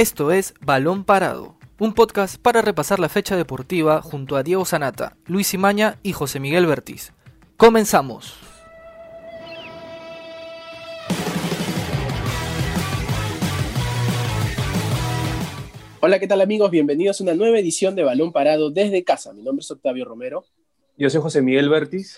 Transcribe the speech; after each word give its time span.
Esto 0.00 0.32
es 0.32 0.54
Balón 0.62 1.04
Parado, 1.04 1.58
un 1.78 1.92
podcast 1.92 2.40
para 2.40 2.62
repasar 2.62 2.98
la 2.98 3.10
fecha 3.10 3.36
deportiva 3.36 4.00
junto 4.00 4.36
a 4.36 4.42
Diego 4.42 4.64
Sanata, 4.64 5.18
Luis 5.26 5.52
Imaña 5.52 5.98
y 6.02 6.14
José 6.14 6.40
Miguel 6.40 6.64
Bertiz. 6.64 7.12
Comenzamos. 7.58 8.38
Hola, 16.00 16.18
¿qué 16.18 16.26
tal 16.26 16.40
amigos? 16.40 16.70
Bienvenidos 16.70 17.20
a 17.20 17.24
una 17.24 17.34
nueva 17.34 17.58
edición 17.58 17.94
de 17.94 18.02
Balón 18.02 18.32
Parado 18.32 18.70
desde 18.70 19.04
casa. 19.04 19.34
Mi 19.34 19.42
nombre 19.42 19.60
es 19.60 19.70
Octavio 19.70 20.06
Romero. 20.06 20.46
Yo 20.96 21.10
soy 21.10 21.20
José 21.20 21.42
Miguel 21.42 21.68
Bertiz. 21.68 22.16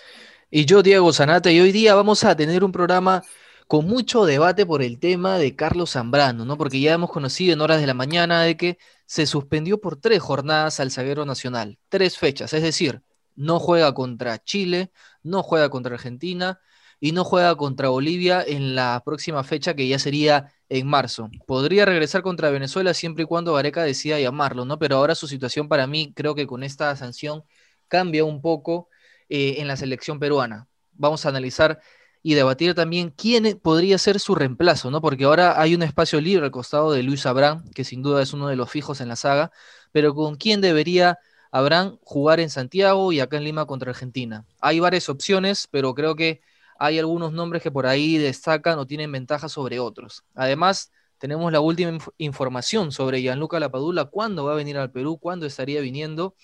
Y 0.49 0.63
yo, 0.63 0.83
Diego 0.83 1.11
Sanata, 1.11 1.51
y 1.51 1.59
hoy 1.59 1.73
día 1.73 1.95
vamos 1.95 2.23
a 2.23 2.33
tener 2.37 2.63
un 2.63 2.71
programa 2.71 3.23
con 3.67 3.87
mucho 3.87 4.25
debate 4.25 4.65
por 4.65 4.81
el 4.81 4.99
tema 4.99 5.37
de 5.37 5.55
Carlos 5.55 5.91
Zambrano, 5.91 6.45
¿no? 6.45 6.57
Porque 6.57 6.79
ya 6.79 6.93
hemos 6.93 7.11
conocido 7.11 7.53
en 7.53 7.61
horas 7.61 7.81
de 7.81 7.87
la 7.87 7.93
mañana 7.93 8.41
de 8.41 8.57
que 8.57 8.77
se 9.05 9.25
suspendió 9.25 9.79
por 9.79 9.97
tres 9.99 10.21
jornadas 10.21 10.79
al 10.79 10.91
zaguero 10.91 11.25
nacional, 11.25 11.77
tres 11.89 12.17
fechas, 12.17 12.53
es 12.53 12.63
decir, 12.63 13.01
no 13.35 13.59
juega 13.59 13.93
contra 13.93 14.37
Chile, 14.43 14.91
no 15.23 15.43
juega 15.43 15.69
contra 15.69 15.95
Argentina 15.95 16.59
y 16.99 17.11
no 17.11 17.23
juega 17.23 17.55
contra 17.55 17.89
Bolivia 17.89 18.43
en 18.45 18.75
la 18.75 19.01
próxima 19.03 19.43
fecha 19.43 19.73
que 19.73 19.87
ya 19.87 19.99
sería 19.99 20.53
en 20.69 20.87
marzo. 20.87 21.29
Podría 21.45 21.85
regresar 21.85 22.21
contra 22.21 22.49
Venezuela 22.49 22.93
siempre 22.93 23.23
y 23.23 23.27
cuando 23.27 23.53
Gareca 23.53 23.83
decida 23.83 24.19
llamarlo, 24.19 24.65
¿no? 24.65 24.79
Pero 24.79 24.97
ahora 24.97 25.15
su 25.15 25.27
situación 25.27 25.67
para 25.67 25.87
mí 25.87 26.13
creo 26.15 26.35
que 26.35 26.47
con 26.47 26.63
esta 26.63 26.95
sanción 26.95 27.43
cambia 27.87 28.23
un 28.23 28.41
poco 28.41 28.89
eh, 29.29 29.55
en 29.57 29.67
la 29.67 29.75
selección 29.77 30.19
peruana. 30.19 30.67
Vamos 30.93 31.25
a 31.25 31.29
analizar 31.29 31.81
y 32.23 32.35
debatir 32.35 32.73
también 32.73 33.11
quién 33.11 33.59
podría 33.61 33.97
ser 33.97 34.19
su 34.19 34.33
reemplazo, 34.33 34.89
¿no? 34.89 35.01
Porque 35.01 35.25
ahora 35.25 35.61
hay 35.61 35.75
un 35.75 35.83
espacio 35.83 36.21
libre 36.21 36.45
al 36.45 36.51
costado 36.51 36.93
de 36.93 37.03
Luis 37.03 37.25
Abrán, 37.25 37.69
que 37.75 37.83
sin 37.83 38.01
duda 38.01 38.21
es 38.23 38.33
uno 38.33 38.47
de 38.47 38.55
los 38.55 38.71
fijos 38.71 39.01
en 39.01 39.09
la 39.09 39.17
saga, 39.17 39.51
pero 39.91 40.15
con 40.15 40.37
quién 40.37 40.61
debería 40.61 41.19
Abrán 41.51 41.99
jugar 42.03 42.39
en 42.39 42.49
Santiago 42.49 43.11
y 43.11 43.19
acá 43.19 43.37
en 43.37 43.43
Lima 43.43 43.67
contra 43.67 43.91
Argentina. 43.91 44.45
Hay 44.61 44.79
varias 44.79 45.09
opciones, 45.09 45.67
pero 45.69 45.93
creo 45.93 46.15
que 46.15 46.41
hay 46.79 46.97
algunos 46.97 47.33
nombres 47.33 47.61
que 47.61 47.71
por 47.71 47.85
ahí 47.85 48.17
destacan 48.17 48.79
o 48.79 48.87
tienen 48.87 49.11
ventaja 49.11 49.49
sobre 49.49 49.79
otros. 49.79 50.23
Además, 50.33 50.91
tenemos 51.19 51.51
la 51.51 51.59
última 51.59 51.97
información 52.17 52.91
sobre 52.91 53.21
Gianluca 53.21 53.59
Lapadula, 53.59 54.05
cuándo 54.05 54.45
va 54.45 54.53
a 54.53 54.55
venir 54.55 54.77
al 54.77 54.91
Perú, 54.91 55.19
cuándo 55.19 55.45
estaría 55.45 55.81
viniendo, 55.81 56.35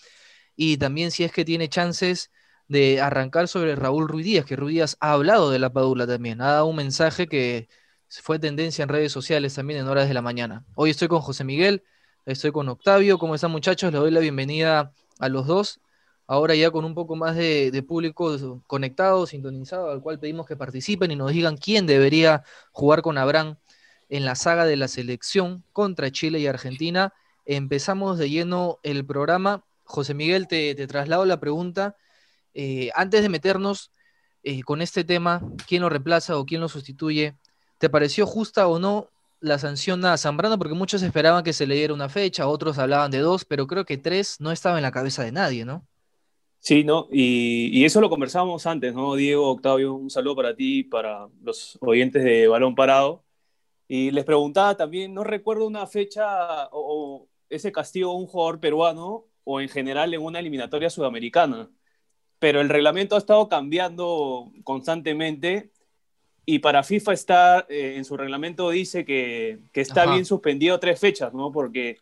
y 0.55 0.77
también 0.77 1.11
si 1.11 1.23
es 1.23 1.31
que 1.31 1.45
tiene 1.45 1.69
chances 1.69 2.31
de 2.70 3.02
arrancar 3.02 3.48
sobre 3.48 3.75
Raúl 3.75 4.08
Ruiz 4.08 4.45
que 4.45 4.56
Ruiz 4.56 4.95
ha 5.00 5.12
hablado 5.12 5.50
de 5.50 5.59
la 5.59 5.73
Padula 5.73 6.08
también, 6.08 6.39
ha 6.39 6.53
dado 6.53 6.67
un 6.67 6.75
mensaje 6.75 7.28
que 7.28 7.67
fue 8.08 8.39
tendencia 8.39 8.84
en 8.84 8.89
redes 8.89 9.12
sociales 9.12 9.56
también 9.56 9.80
en 9.80 9.88
horas 9.88 10.08
de 10.08 10.14
la 10.14 10.22
mañana. 10.22 10.66
Hoy 10.75 10.92
estoy 10.92 11.08
con 11.08 11.22
José 11.22 11.44
Miguel, 11.44 11.84
estoy 12.25 12.52
con 12.52 12.70
Octavio, 12.70 13.17
¿cómo 13.17 13.36
están 13.36 13.52
muchachos? 13.52 13.92
Les 13.92 14.00
doy 14.00 14.12
la 14.12 14.20
bienvenida 14.20 14.94
a 15.20 15.30
los 15.30 15.47
dos. 15.47 15.81
Ahora 16.28 16.53
ya 16.53 16.70
con 16.70 16.86
un 16.86 16.94
poco 16.94 17.16
más 17.16 17.36
de, 17.36 17.84
público 17.88 18.62
conectado, 18.67 19.25
sintonizado, 19.25 19.90
al 19.90 20.02
cual 20.03 20.20
pedimos 20.20 20.45
que 20.45 20.56
participen 20.56 21.09
y 21.09 21.16
nos 21.16 21.31
digan 21.31 21.58
quién 21.58 21.88
debería 21.88 22.44
jugar 22.72 23.02
con 23.02 23.17
Abraham 23.17 23.58
en 24.09 24.25
la 24.25 24.36
saga 24.36 24.66
de 24.66 24.75
la 24.75 24.88
selección 24.88 25.64
contra 25.73 26.12
Chile 26.12 26.40
y 26.40 26.45
Argentina. 26.45 27.14
Empezamos 27.45 28.20
de 28.20 28.30
lleno 28.30 28.78
el 28.84 29.08
programa. 29.08 29.64
José 29.86 30.14
Miguel, 30.14 30.47
te 30.47 30.75
traslado 30.86 31.25
la 31.25 31.40
pregunta 31.40 31.95
eh, 32.53 32.89
antes 32.95 33.22
de 33.22 33.30
meternos 33.30 33.92
eh, 34.44 34.64
con 34.64 34.81
este 34.81 35.03
tema, 35.03 35.42
quién 35.67 35.81
lo 35.81 35.89
reemplaza 35.89 36.38
o 36.38 36.45
quién 36.45 36.61
lo 36.61 36.69
sustituye, 36.69 37.36
¿te 37.78 37.89
pareció 37.89 38.25
justa 38.25 38.67
o 38.67 38.80
no 38.80 39.09
la 39.41 39.59
sanción 39.59 40.03
a 40.06 40.17
Zambrano? 40.17 40.58
Porque 40.58 40.75
muchos 40.75 41.02
esperaban 41.02 41.44
que 41.44 41.53
se 41.53 41.67
le 41.67 41.75
diera 41.75 41.94
una 41.94 42.09
fecha, 42.09 42.47
otros 42.47 42.80
hablaban 42.80 43.11
de 43.11 43.19
dos, 43.19 43.45
pero 43.45 43.67
creo 43.67 43.86
que 43.86 43.97
tres 43.97 44.38
no 44.39 44.52
estaba 44.52 44.78
en 44.78 44.83
la 44.83 44.91
cabeza 44.91 45.23
de 45.23 45.31
nadie, 45.31 45.66
¿no? 45.66 45.86
Sí, 46.59 46.84
¿no? 46.84 47.07
Y, 47.12 47.85
eso 47.85 48.01
lo 48.01 48.09
conversábamos 48.09 48.66
antes, 48.66 48.94
¿no? 48.94 49.16
Diego, 49.16 49.50
Octavio, 49.50 49.94
un 49.94 50.09
saludo 50.09 50.35
para 50.35 50.56
ti, 50.56 50.84
para 50.84 51.29
los 51.41 51.78
oyentes 51.81 52.23
de 52.23 52.47
Balón 52.47 52.75
Parado. 52.75 53.23
Y 53.88 54.12
les 54.12 54.25
preguntaba 54.25 54.75
también, 54.75 55.13
no 55.13 55.23
recuerdo 55.23 55.66
una 55.66 55.88
fecha 55.88 56.68
o, 56.68 57.23
o 57.23 57.29
ese 57.50 57.72
castigo 57.72 58.12
a 58.12 58.18
un 58.18 58.28
jugador 58.28 58.59
peruano 58.59 59.25
o 59.44 59.62
en 59.62 59.69
general 59.69 60.13
en 60.13 60.22
una 60.22 60.40
eliminatoria 60.40 60.90
sudamericana 60.90 61.69
pero 62.39 62.61
el 62.61 62.69
reglamento 62.69 63.16
ha 63.16 63.19
estado 63.19 63.47
cambiando 63.50 64.51
constantemente 64.63 65.72
y 66.45 66.59
para 66.59 66.83
FIFA 66.83 67.13
está, 67.13 67.66
eh, 67.69 67.95
en 67.97 68.05
su 68.05 68.17
reglamento 68.17 68.69
dice 68.72 69.05
que, 69.05 69.59
que 69.72 69.81
está 69.81 70.11
bien 70.11 70.25
suspendido 70.25 70.79
tres 70.79 70.99
fechas, 70.99 71.33
¿no? 71.33 71.51
Porque 71.51 71.97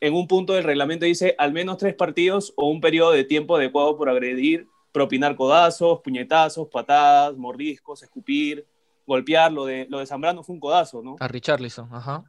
en 0.00 0.14
un 0.14 0.28
punto 0.28 0.52
del 0.52 0.64
reglamento 0.64 1.06
dice 1.06 1.34
al 1.38 1.52
menos 1.52 1.78
tres 1.78 1.94
partidos 1.94 2.52
o 2.56 2.68
un 2.68 2.80
periodo 2.80 3.12
de 3.12 3.24
tiempo 3.24 3.56
adecuado 3.56 3.96
por 3.96 4.08
agredir, 4.08 4.68
propinar 4.92 5.34
codazos, 5.34 6.00
puñetazos, 6.00 6.68
patadas, 6.68 7.36
mordiscos, 7.36 8.02
escupir, 8.02 8.66
golpear. 9.06 9.52
Lo 9.52 9.64
de, 9.64 9.86
lo 9.88 9.98
de 9.98 10.06
Zambrano 10.06 10.42
fue 10.42 10.54
un 10.54 10.60
codazo, 10.60 11.02
¿no? 11.02 11.16
A 11.18 11.28
Richarlison, 11.28 11.88
ajá. 11.92 12.24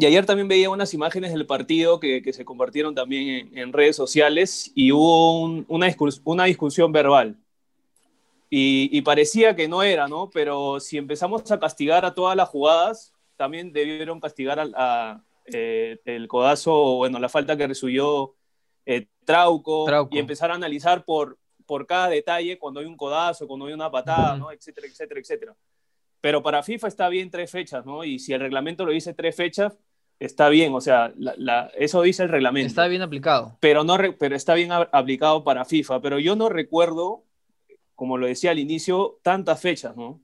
Y 0.00 0.06
ayer 0.06 0.24
también 0.24 0.46
veía 0.46 0.70
unas 0.70 0.94
imágenes 0.94 1.32
del 1.32 1.44
partido 1.44 1.98
que, 1.98 2.22
que 2.22 2.32
se 2.32 2.44
compartieron 2.44 2.94
también 2.94 3.50
en, 3.52 3.72
redes 3.72 3.96
sociales 3.96 4.70
y 4.76 4.92
hubo 4.92 5.40
una, 5.66 5.92
una, 6.22 6.44
discusión 6.44 6.92
verbal. 6.92 7.36
Y, 8.48 8.96
y, 8.96 9.02
parecía 9.02 9.56
que 9.56 9.66
no 9.66 9.82
era, 9.82 10.06
¿no? 10.06 10.30
Pero 10.30 10.78
si 10.78 10.98
empezamos 10.98 11.50
a 11.50 11.58
castigar 11.58 12.04
a 12.04 12.14
todas 12.14 12.36
las 12.36 12.48
jugadas, 12.48 13.12
también 13.36 13.72
debieron 13.72 14.20
castigar 14.20 14.60
a, 14.76 15.20
eh, 15.46 15.98
el 16.04 16.28
codazo, 16.28 16.94
bueno, 16.98 17.18
la 17.18 17.28
falta 17.28 17.56
que 17.56 17.66
recibió 17.66 18.36
eh, 18.86 19.08
Trauco, 19.24 19.84
y 20.12 20.20
empezar 20.20 20.52
a 20.52 20.54
analizar 20.54 21.04
por, 21.04 21.38
por 21.66 21.88
cada 21.88 22.08
detalle 22.08 22.56
cuando 22.56 22.78
hay 22.78 22.86
un 22.86 22.96
codazo, 22.96 23.48
cuando 23.48 23.66
hay 23.66 23.72
una 23.72 23.90
patada, 23.90 24.36
¿no? 24.36 24.52
Etcétera, 24.52 24.86
etcétera, 24.86 25.20
etcétera. 25.20 25.56
Pero 26.20 26.40
para 26.40 26.62
FIFA 26.62 26.86
está 26.86 27.08
bien 27.08 27.32
tres 27.32 27.50
fechas, 27.50 27.84
¿no? 27.84 28.04
Y 28.04 28.20
si 28.20 28.32
el 28.32 28.40
reglamento 28.40 28.84
lo 28.84 28.92
dice 28.92 29.12
tres 29.12 29.34
fechas, 29.34 29.76
está 30.20 30.48
bien, 30.48 30.74
o 30.74 30.80
sea, 30.80 31.12
eso 31.74 32.02
dice 32.02 32.24
el 32.24 32.28
reglamento. 32.28 32.68
Está 32.68 32.88
bien 32.88 33.02
aplicado. 33.02 33.56
Pero, 33.60 33.84
no, 33.84 33.96
pero 34.18 34.36
está 34.36 34.54
bien 34.54 34.70
aplicado 34.72 35.44
para 35.44 35.64
FIFA, 35.64 36.00
pero 36.00 36.18
yo 36.18 36.36
no 36.36 36.48
recuerdo, 36.48 37.24
como 37.94 38.18
lo 38.18 38.26
decía 38.26 38.50
al 38.50 38.58
inicio, 38.58 39.18
tantas 39.22 39.60
fechas, 39.60 39.96
¿no? 39.96 40.20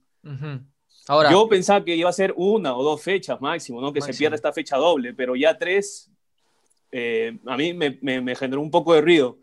Ahora, 1.06 1.30
yo 1.30 1.48
pensaba 1.48 1.84
que 1.84 1.96
iba 1.96 2.08
a 2.08 2.14
ser 2.14 2.32
una 2.36 2.76
o 2.76 2.82
dos 2.82 3.02
fechas 3.02 3.40
máximo, 3.40 3.80
¿no? 3.80 3.92
Que 3.92 4.00
se 4.00 4.14
pierda 4.14 4.36
esta 4.36 4.52
fecha 4.52 4.76
doble, 4.76 5.12
pero 5.14 5.36
ya 5.36 5.56
tres, 5.58 6.10
eh, 6.90 7.38
a 7.46 7.56
mí 7.56 7.74
me, 7.74 7.98
me, 8.00 8.34
generó 8.34 8.60
un 8.62 8.70
poco 8.70 8.94
de 8.94 9.00
ruido. 9.00 9.38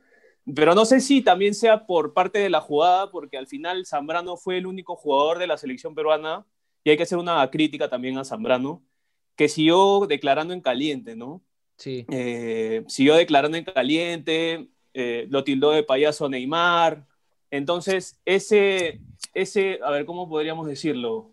Pero 0.56 0.74
no 0.74 0.86
sé 0.86 1.00
si 1.02 1.22
también 1.22 1.54
sea 1.54 1.86
por 1.86 2.14
parte 2.14 2.40
de 2.40 2.50
la 2.50 2.62
jugada, 2.62 3.12
porque 3.12 3.38
al 3.38 3.46
final 3.46 3.86
Zambrano 3.86 4.38
fue 4.38 4.58
el 4.58 4.66
único 4.66 4.96
jugador 4.96 5.38
de 5.38 5.48
la 5.48 5.58
selección 5.58 5.94
peruana, 5.94 6.46
y 6.84 6.90
hay 6.90 6.98
que 6.98 7.04
hacer 7.04 7.20
una 7.20 7.48
crítica 7.52 7.90
también 7.90 8.18
a 8.18 8.26
Zambrano, 8.26 8.82
que 9.36 9.50
siguió 9.50 10.06
declarando 10.08 10.54
en 10.54 10.62
caliente, 10.62 11.16
¿no? 11.16 11.42
Sí. 11.78 12.06
Eh, 12.12 12.84
siguió 12.88 13.16
declarando 13.16 13.58
en 13.58 13.66
caliente, 13.66 14.70
eh, 14.94 15.28
lo 15.30 15.44
tildó 15.44 15.72
de 15.72 15.84
payaso 15.84 16.30
Neymar. 16.30 17.08
Entonces, 17.50 18.20
ese, 18.26 19.02
ese, 19.34 19.80
a 19.84 19.92
ver, 19.92 20.06
¿cómo 20.06 20.30
podríamos 20.30 20.68
decirlo? 20.68 21.32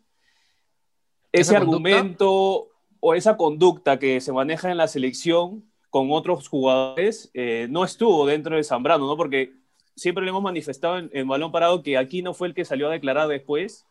Ese 1.33 1.57
argumento 1.57 2.69
o 3.01 3.15
esa 3.15 3.37
conducta 3.37 3.99
que 3.99 4.21
se 4.21 4.33
maneja 4.33 4.71
en 4.71 4.77
la 4.77 4.89
selección 4.89 5.65
con 5.91 6.11
otros 6.11 6.49
jugadores 6.49 7.31
eh, 7.35 7.67
no 7.71 7.85
estuvo 7.85 8.27
dentro 8.27 8.57
de 8.57 8.65
Zambrano, 8.65 9.07
¿no? 9.07 9.17
Porque 9.17 9.55
siempre 9.97 10.25
le 10.25 10.31
hemos 10.31 10.43
manifestado 10.43 10.99
en, 10.99 11.11
en, 11.13 11.29
Balón 11.29 11.53
Parado 11.53 11.83
que 11.83 11.97
aquí 11.97 12.23
no 12.23 12.35
fue 12.35 12.49
el 12.49 12.55
que 12.55 12.65
salió 12.65 12.89
a 12.89 12.93
declarar 12.93 13.29
después, 13.29 13.87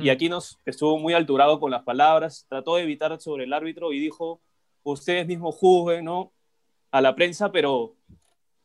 y 0.00 0.08
aquí 0.08 0.30
nos 0.30 0.58
estuvo 0.64 0.98
muy 0.98 1.12
alturado 1.12 1.60
con 1.60 1.70
las 1.70 1.82
palabras, 1.82 2.46
trató 2.48 2.76
de 2.76 2.82
evitar 2.82 3.20
sobre 3.20 3.44
el 3.44 3.52
árbitro 3.52 3.92
y 3.92 4.00
dijo, 4.00 4.40
ustedes 4.82 5.26
mismos 5.26 5.56
juzguen, 5.56 6.06
¿no? 6.06 6.32
A 6.90 7.02
la 7.02 7.14
prensa, 7.14 7.52
pero, 7.52 7.94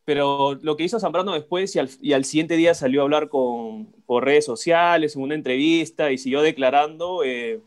pero 0.06 0.58
lo 0.62 0.78
que 0.78 0.84
hizo 0.84 1.00
Zambrano 1.00 1.34
después 1.34 1.76
y 1.76 1.80
al, 1.80 1.90
y 2.02 2.14
al 2.14 2.24
siguiente 2.24 2.56
día 2.56 2.74
salió 2.74 3.02
a 3.02 3.04
hablar 3.04 3.28
con, 3.28 3.88
por 4.06 4.24
redes 4.24 4.46
sociales, 4.46 5.16
en 5.16 5.24
una 5.24 5.36
entrevista 5.36 6.12
y 6.12 6.18
siguió 6.18 6.42
declarando, 6.42 7.24
eh, 7.24 7.62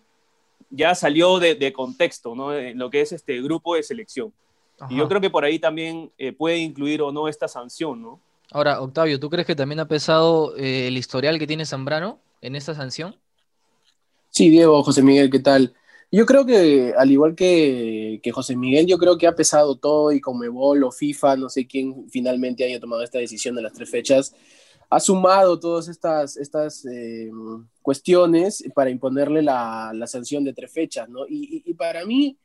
ya 0.71 0.95
salió 0.95 1.39
de, 1.39 1.73
contexto, 1.73 2.35
¿no? 2.35 2.57
En 2.57 2.79
lo 2.79 2.89
que 2.89 3.03
es 3.03 3.13
este 3.13 3.41
grupo 3.43 3.75
de 3.75 3.83
selección. 3.83 4.33
Y 4.89 4.97
yo 4.97 5.07
creo 5.07 5.21
que 5.21 5.31
por 5.31 5.45
ahí 5.45 5.59
también 5.59 6.11
eh, 6.19 6.33
puede 6.33 6.59
incluir 6.59 7.03
o 7.03 7.13
no 7.13 7.29
esta 7.29 7.47
sanción, 7.47 8.03
¿no? 8.03 8.21
Ahora, 8.51 8.81
Octavio, 8.81 9.21
¿tú 9.21 9.31
crees 9.31 9.47
que 9.47 9.55
también 9.55 9.81
ha 9.81 9.87
pesado 9.87 10.57
eh, 10.57 10.89
el 10.89 10.97
historial 10.97 11.39
que 11.39 11.47
tiene 11.47 11.65
Zambrano 11.65 12.19
en 12.41 12.57
esta 12.57 12.75
sanción? 12.75 13.17
Sí, 14.35 14.49
Diego, 14.49 14.83
José 14.83 15.03
Miguel, 15.03 15.29
¿qué 15.31 15.41
tal? 15.41 15.75
Yo 16.11 16.25
creo 16.25 16.47
que, 16.47 16.95
al 16.97 17.11
igual 17.11 17.35
que, 17.35 18.19
José 18.33 18.57
Miguel, 18.57 18.87
yo 18.87 18.97
creo 18.97 19.19
que 19.19 19.27
ha 19.27 19.35
pesado 19.35 19.77
todo 19.77 20.11
y 20.11 20.23
como 20.23 20.43
Ebol 20.43 20.85
o 20.85 20.91
FIFA, 20.91 21.37
no 21.37 21.51
sé 21.51 21.67
quién 21.67 22.09
finalmente 22.09 22.65
haya 22.65 22.81
tomado 22.81 23.03
esta 23.03 23.19
decisión 23.19 23.55
de 23.55 23.61
las 23.61 23.75
tres 23.75 23.91
fechas, 23.91 24.35
ha 24.89 25.01
sumado 25.01 25.61
todas 25.61 25.89
estas, 25.89 26.39
estas 26.39 26.87
eh, 26.87 27.31
cuestiones 27.83 28.65
para 28.75 28.89
imponerle 28.89 29.43
la, 29.43 29.93
sanción 30.07 30.45
de 30.45 30.55
tres 30.55 30.73
fechas, 30.73 31.11
¿no? 31.11 31.27
Y, 31.29 31.75
para 31.75 32.07
mí, 32.07 32.39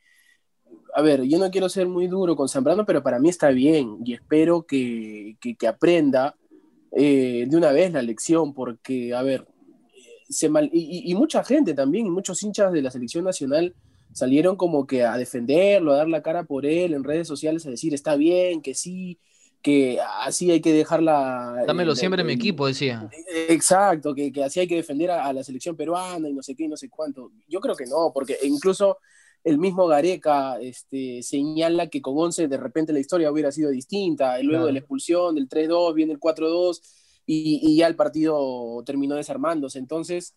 a 0.94 1.00
ver, 1.00 1.22
yo 1.22 1.38
no 1.38 1.50
quiero 1.50 1.70
ser 1.70 1.88
muy 1.88 2.06
duro 2.06 2.36
con 2.36 2.50
Zambrano, 2.50 2.84
pero 2.84 3.02
para 3.02 3.18
mí 3.18 3.30
está 3.30 3.48
bien 3.48 3.96
y 4.04 4.12
espero 4.12 4.66
que, 4.66 5.38
que, 5.40 5.66
aprenda 5.66 6.36
eh, 6.92 7.46
de 7.48 7.56
una 7.56 7.72
vez 7.72 7.92
la 7.94 8.02
lección, 8.02 8.52
porque, 8.52 9.14
a 9.14 9.22
ver, 9.22 9.46
se 10.28 10.48
mal, 10.48 10.70
y, 10.72 11.10
y, 11.10 11.14
mucha 11.14 11.42
gente 11.42 11.74
también, 11.74 12.06
y 12.06 12.10
muchos 12.10 12.42
hinchas 12.42 12.72
de 12.72 12.82
la 12.82 12.90
selección 12.90 13.24
nacional 13.24 13.74
salieron 14.12 14.56
como 14.56 14.86
que 14.86 15.04
a 15.04 15.16
defenderlo, 15.16 15.92
a 15.92 15.96
dar 15.96 16.08
la 16.08 16.22
cara 16.22 16.44
por 16.44 16.66
él 16.66 16.94
en 16.94 17.04
redes 17.04 17.28
sociales, 17.28 17.66
a 17.66 17.70
decir 17.70 17.94
está 17.94 18.16
bien, 18.16 18.62
que 18.62 18.74
sí, 18.74 19.18
que 19.62 19.98
así 20.20 20.50
hay 20.50 20.60
que 20.60 20.72
dejarla. 20.72 21.64
Dámelo 21.66 21.94
siempre 21.94 22.20
en 22.20 22.26
mi 22.26 22.32
equipo, 22.34 22.66
decía. 22.66 23.08
Exacto, 23.48 24.14
que, 24.14 24.32
que 24.32 24.44
así 24.44 24.60
hay 24.60 24.68
que 24.68 24.76
defender 24.76 25.10
a, 25.10 25.32
la 25.32 25.42
selección 25.42 25.76
peruana 25.76 26.28
y 26.28 26.32
no 26.32 26.42
sé 26.42 26.54
qué 26.54 26.64
y 26.64 26.68
no 26.68 26.76
sé 26.76 26.88
cuánto. 26.88 27.32
Yo 27.48 27.60
creo 27.60 27.76
que 27.76 27.86
no, 27.86 28.12
porque 28.12 28.38
incluso 28.42 28.98
el 29.44 29.58
mismo 29.58 29.86
Gareca 29.86 30.58
este, 30.60 31.22
señala 31.22 31.88
que 31.88 32.02
con 32.02 32.14
11 32.16 32.48
de 32.48 32.56
repente 32.56 32.92
la 32.92 32.98
historia 32.98 33.30
hubiera 33.30 33.52
sido 33.52 33.70
distinta. 33.70 34.40
Luego 34.42 34.66
de 34.66 34.72
la 34.72 34.78
expulsión 34.80 35.34
del 35.34 35.48
3-2 35.48 35.94
viene 35.94 36.12
el 36.12 36.20
4-2 36.20 36.80
y, 37.30 37.60
y, 37.62 37.76
ya 37.76 37.86
el 37.86 37.94
partido 37.94 38.82
terminó 38.86 39.14
desarmándose. 39.14 39.78
Entonces, 39.78 40.34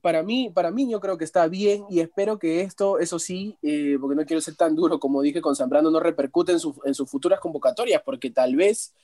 para 0.00 0.22
mí, 0.22 0.50
para 0.54 0.70
mí 0.70 0.88
yo 0.88 1.00
creo 1.00 1.18
que 1.18 1.24
está 1.24 1.48
bien 1.48 1.84
y 1.90 1.98
espero 1.98 2.38
que 2.38 2.60
esto, 2.60 3.00
eso 3.00 3.18
sí, 3.18 3.58
eh, 3.62 3.98
porque 4.00 4.14
no 4.14 4.24
quiero 4.24 4.40
ser 4.40 4.54
tan 4.54 4.76
duro 4.76 5.00
como 5.00 5.22
dije 5.22 5.42
con 5.42 5.56
Zambrano, 5.56 5.90
no 5.90 5.98
repercute 5.98 6.52
en, 6.52 6.58
en 6.84 6.94
sus 6.94 7.10
futuras 7.10 7.40
convocatorias, 7.40 8.00
porque 8.04 8.30
tal 8.30 8.54
vez 8.54 8.94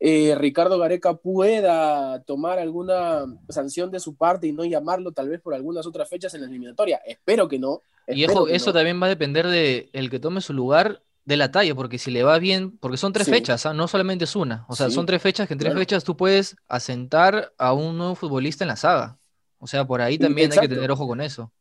eh, 0.00 0.34
Ricardo 0.36 0.76
Gareca 0.76 1.14
pueda 1.14 2.20
tomar 2.24 2.58
alguna 2.58 3.26
sanción 3.48 3.92
de 3.92 4.00
su 4.00 4.16
parte 4.16 4.48
y 4.48 4.52
no 4.52 4.64
llamarlo 4.64 5.12
tal 5.12 5.28
vez 5.28 5.40
por 5.40 5.54
algunas 5.54 5.86
otras 5.86 6.08
fechas 6.08 6.34
en 6.34 6.40
la 6.40 6.48
eliminatoria. 6.48 7.00
Espero 7.06 7.46
que 7.46 7.60
no. 7.60 7.82
y 8.08 8.24
eso 8.24 8.72
también 8.72 9.00
va 9.00 9.06
a 9.06 9.10
depender 9.10 9.46
de 9.46 9.88
el 9.92 10.10
que 10.10 10.18
tome 10.18 10.40
su 10.40 10.52
lugar 10.52 11.00
de 11.24 11.36
la 11.36 11.50
talla, 11.50 11.74
porque 11.74 11.98
si 11.98 12.10
le 12.10 12.22
va 12.22 12.38
bien, 12.38 12.76
porque 12.78 12.96
son 12.96 13.12
tres 13.12 13.28
fechas, 13.28 13.64
¿ah? 13.66 13.72
no 13.72 13.86
solamente 13.86 14.24
es 14.24 14.34
una, 14.34 14.64
o 14.68 14.74
sea, 14.74 14.90
son 14.90 15.06
tres 15.06 15.22
fechas 15.22 15.46
que 15.46 15.54
en 15.54 15.60
tres 15.60 15.74
fechas 15.74 16.04
tú 16.04 16.16
puedes 16.16 16.56
asentar 16.68 17.52
a 17.58 17.72
un 17.72 17.96
nuevo 17.96 18.14
futbolista 18.14 18.64
en 18.64 18.68
la 18.68 18.76
saga. 18.76 19.18
O 19.58 19.68
sea, 19.68 19.86
por 19.86 20.00
ahí 20.00 20.18
también 20.18 20.52
hay 20.52 20.58
que 20.58 20.68
tener 20.68 20.90
ojo 20.90 21.06
con 21.06 21.20
eso. 21.20 21.52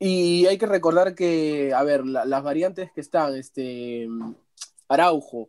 Y 0.00 0.46
hay 0.46 0.58
que 0.58 0.66
recordar 0.66 1.14
que, 1.14 1.72
a 1.72 1.82
ver, 1.84 2.04
las 2.04 2.42
variantes 2.42 2.90
que 2.92 3.00
están, 3.00 3.36
este, 3.36 4.08
Araujo, 4.88 5.48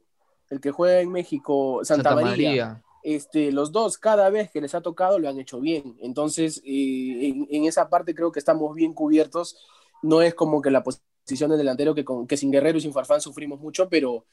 el 0.50 0.62
que 0.62 0.71
juega 0.71 1.01
en 1.01 1.12
México, 1.12 1.81
Santa, 1.83 2.15
María, 2.15 2.81
Este, 3.03 3.51
los 3.51 3.71
dos, 3.71 3.98
cada 3.98 4.30
vez 4.30 4.50
que 4.51 4.62
les 4.62 4.75
ha 4.75 4.81
tocado, 4.81 5.19
lo 5.19 5.27
han 5.27 5.39
hecho 5.39 5.60
bien. 5.60 5.98
Entonces, 6.01 6.62
eh, 6.65 7.33
en, 7.50 7.65
esa 7.65 7.89
parte 7.89 8.15
creo 8.15 8.31
que 8.31 8.39
estamos 8.39 8.74
bien 8.75 8.94
cubiertos. 8.94 9.57
No 10.01 10.21
es 10.21 10.33
como 10.36 10.62
que 10.62 10.69
la 10.69 10.83
posición 11.27 11.51
de 11.51 11.57
delantero 11.57 11.94
que, 11.94 12.06
que 12.27 12.38
sin 12.38 12.51
Guerrero 12.51 12.77
y 12.77 12.81
sin 12.81 12.94
Farfán 12.94 13.19
sufrimos 13.19 13.59
mucho, 13.59 13.89
pero 13.89 14.25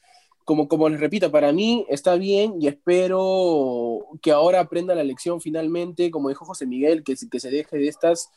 como, 0.45 0.67
como 0.67 0.87
les 0.87 0.99
repito, 0.99 1.29
para 1.29 1.51
mí 1.51 1.85
está 1.89 2.15
bien 2.15 2.53
y 2.61 2.67
espero 2.67 4.05
que 4.21 4.31
ahora 4.31 4.61
aprenda 4.61 4.95
la 4.95 5.03
lección 5.03 5.41
finalmente, 5.41 6.09
como 6.09 6.29
dijo 6.29 6.45
José 6.45 6.65
Miguel, 6.65 7.03
que, 7.03 7.15
que 7.29 7.39
se 7.39 7.49
deje 7.49 7.77
de 7.77 7.87
estas 7.87 8.29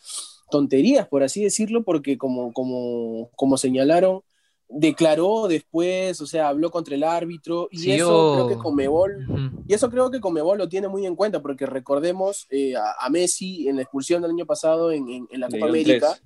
tonterías, 0.51 1.07
por 1.07 1.23
así 1.23 1.45
decirlo, 1.45 1.85
porque 1.85 2.19
como, 2.19 2.53
como, 2.53 3.31
como 3.37 3.59
señalaron, 3.59 4.23
declaró 4.69 5.47
después, 5.47 6.21
o 6.21 6.27
sea, 6.27 6.49
habló 6.49 6.71
contra 6.71 6.95
el 6.95 7.05
árbitro 7.05 7.69
y 7.71 7.93
eso 7.93 8.35
creo 8.35 8.49
que 8.49 8.57
Comebol, 8.57 9.63
y 9.69 9.75
eso 9.75 9.89
creo 9.89 10.11
que 10.11 10.21
Comebol 10.21 10.59
lo 10.59 10.69
tiene 10.69 10.89
muy 10.89 11.07
en 11.07 11.15
cuenta, 11.15 11.41
porque 11.41 11.65
recordemos 11.65 12.47
eh, 12.51 12.75
a, 12.77 13.09
Messi 13.11 13.69
en 13.69 13.77
la 13.77 13.83
expulsión 13.83 14.21
del 14.21 14.33
año 14.33 14.47
pasado 14.47 14.91
en, 14.91 15.29
en, 15.31 15.41
la 15.41 15.49
Copa 15.49 15.67
América. 15.67 16.19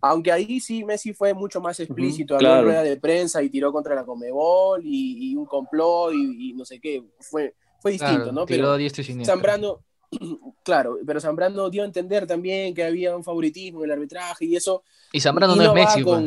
Aunque 0.00 0.30
ahí 0.30 0.60
sí 0.60 0.84
Messi 0.84 1.12
fue 1.12 1.34
mucho 1.34 1.60
más 1.60 1.80
explícito, 1.80 2.36
habló 2.36 2.56
en 2.56 2.64
rueda 2.64 2.82
de 2.82 2.96
prensa 2.96 3.42
y 3.42 3.48
tiró 3.48 3.72
contra 3.72 3.94
la 3.94 4.04
Comebol 4.04 4.82
y, 4.84 5.34
un 5.34 5.46
complot 5.46 6.12
y, 6.14 6.52
no 6.54 6.64
sé 6.64 6.78
qué, 6.80 7.02
fue, 7.20 7.54
fue 7.80 7.92
distinto, 7.92 8.32
¿no? 8.32 8.46
Pero 8.46 8.76
Zambrano, 9.24 9.80
claro, 10.64 10.98
pero 11.06 11.20
Zambrano 11.20 11.70
dio 11.70 11.82
a 11.82 11.86
entender 11.86 12.26
también 12.26 12.74
que 12.74 12.84
había 12.84 13.16
un 13.16 13.24
favoritismo 13.24 13.80
en 13.80 13.86
el 13.86 13.92
arbitraje 13.92 14.44
y 14.44 14.56
eso. 14.56 14.84
Y 15.12 15.20
Zambrano 15.20 15.56
no, 15.56 15.62
es 15.62 15.72
Messi, 15.72 16.02
pues. 16.02 16.24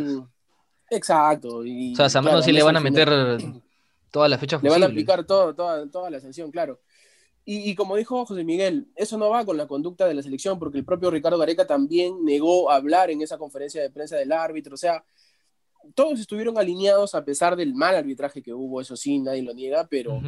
Exacto. 0.91 1.59
o 1.59 1.95
sea, 1.95 2.09
Zambrano 2.09 2.41
sí 2.41 2.51
le 2.51 2.63
van 2.63 2.77
a 2.77 2.79
meter 2.79 3.09
todas 4.11 4.29
las 4.29 4.39
fechas 4.39 4.63
Le 4.63 4.69
van 4.69 4.83
a 4.83 4.87
aplicar 4.87 5.23
todo, 5.23 5.53
toda, 5.53 5.89
toda 5.89 6.09
la 6.09 6.19
sanción, 6.19 6.51
claro. 6.51 6.79
Y, 7.45 7.73
como 7.73 7.95
dijo 7.95 8.25
José 8.27 8.43
Miguel, 8.43 8.87
eso 8.95 9.17
no 9.17 9.29
va 9.29 9.43
con 9.43 9.57
la 9.57 9.65
conducta 9.65 10.07
de 10.07 10.13
la 10.13 10.21
selección, 10.21 10.59
porque 10.59 10.77
el 10.77 10.85
propio 10.85 11.09
Ricardo 11.09 11.39
Gareca 11.39 11.65
también 11.65 12.23
negó 12.23 12.69
hablar 12.69 13.09
en 13.09 13.23
esa 13.23 13.39
conferencia 13.39 13.81
de 13.81 13.89
prensa 13.89 14.17
del 14.17 14.31
árbitro. 14.31 14.75
O 14.75 14.77
sea, 14.77 15.03
todos 15.95 16.19
estuvieron 16.19 16.59
alineados 16.59 17.15
a 17.15 17.25
pesar 17.25 17.55
del 17.55 17.73
mal 17.73 17.95
arbitraje 17.95 18.43
que 18.43 18.53
hubo, 18.53 18.81
eso 18.81 18.95
sí, 18.95 19.17
nadie 19.17 19.41
lo 19.41 19.55
niega, 19.55 19.87
pero 19.89 20.21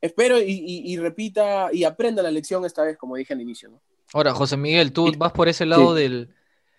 espero 0.00 0.38
y, 0.40 0.96
repita 0.98 1.70
y 1.72 1.82
aprenda 1.82 2.22
la 2.22 2.30
lección 2.30 2.64
esta 2.64 2.84
vez, 2.84 2.96
como 2.96 3.16
dije 3.16 3.32
al 3.32 3.40
inicio. 3.40 3.70
¿no? 3.70 3.80
Ahora, 4.12 4.32
José 4.32 4.56
Miguel, 4.56 4.92
tú 4.92 5.12
vas 5.16 5.32
por 5.32 5.48
ese 5.48 5.66
lado 5.66 5.94
del 5.94 6.28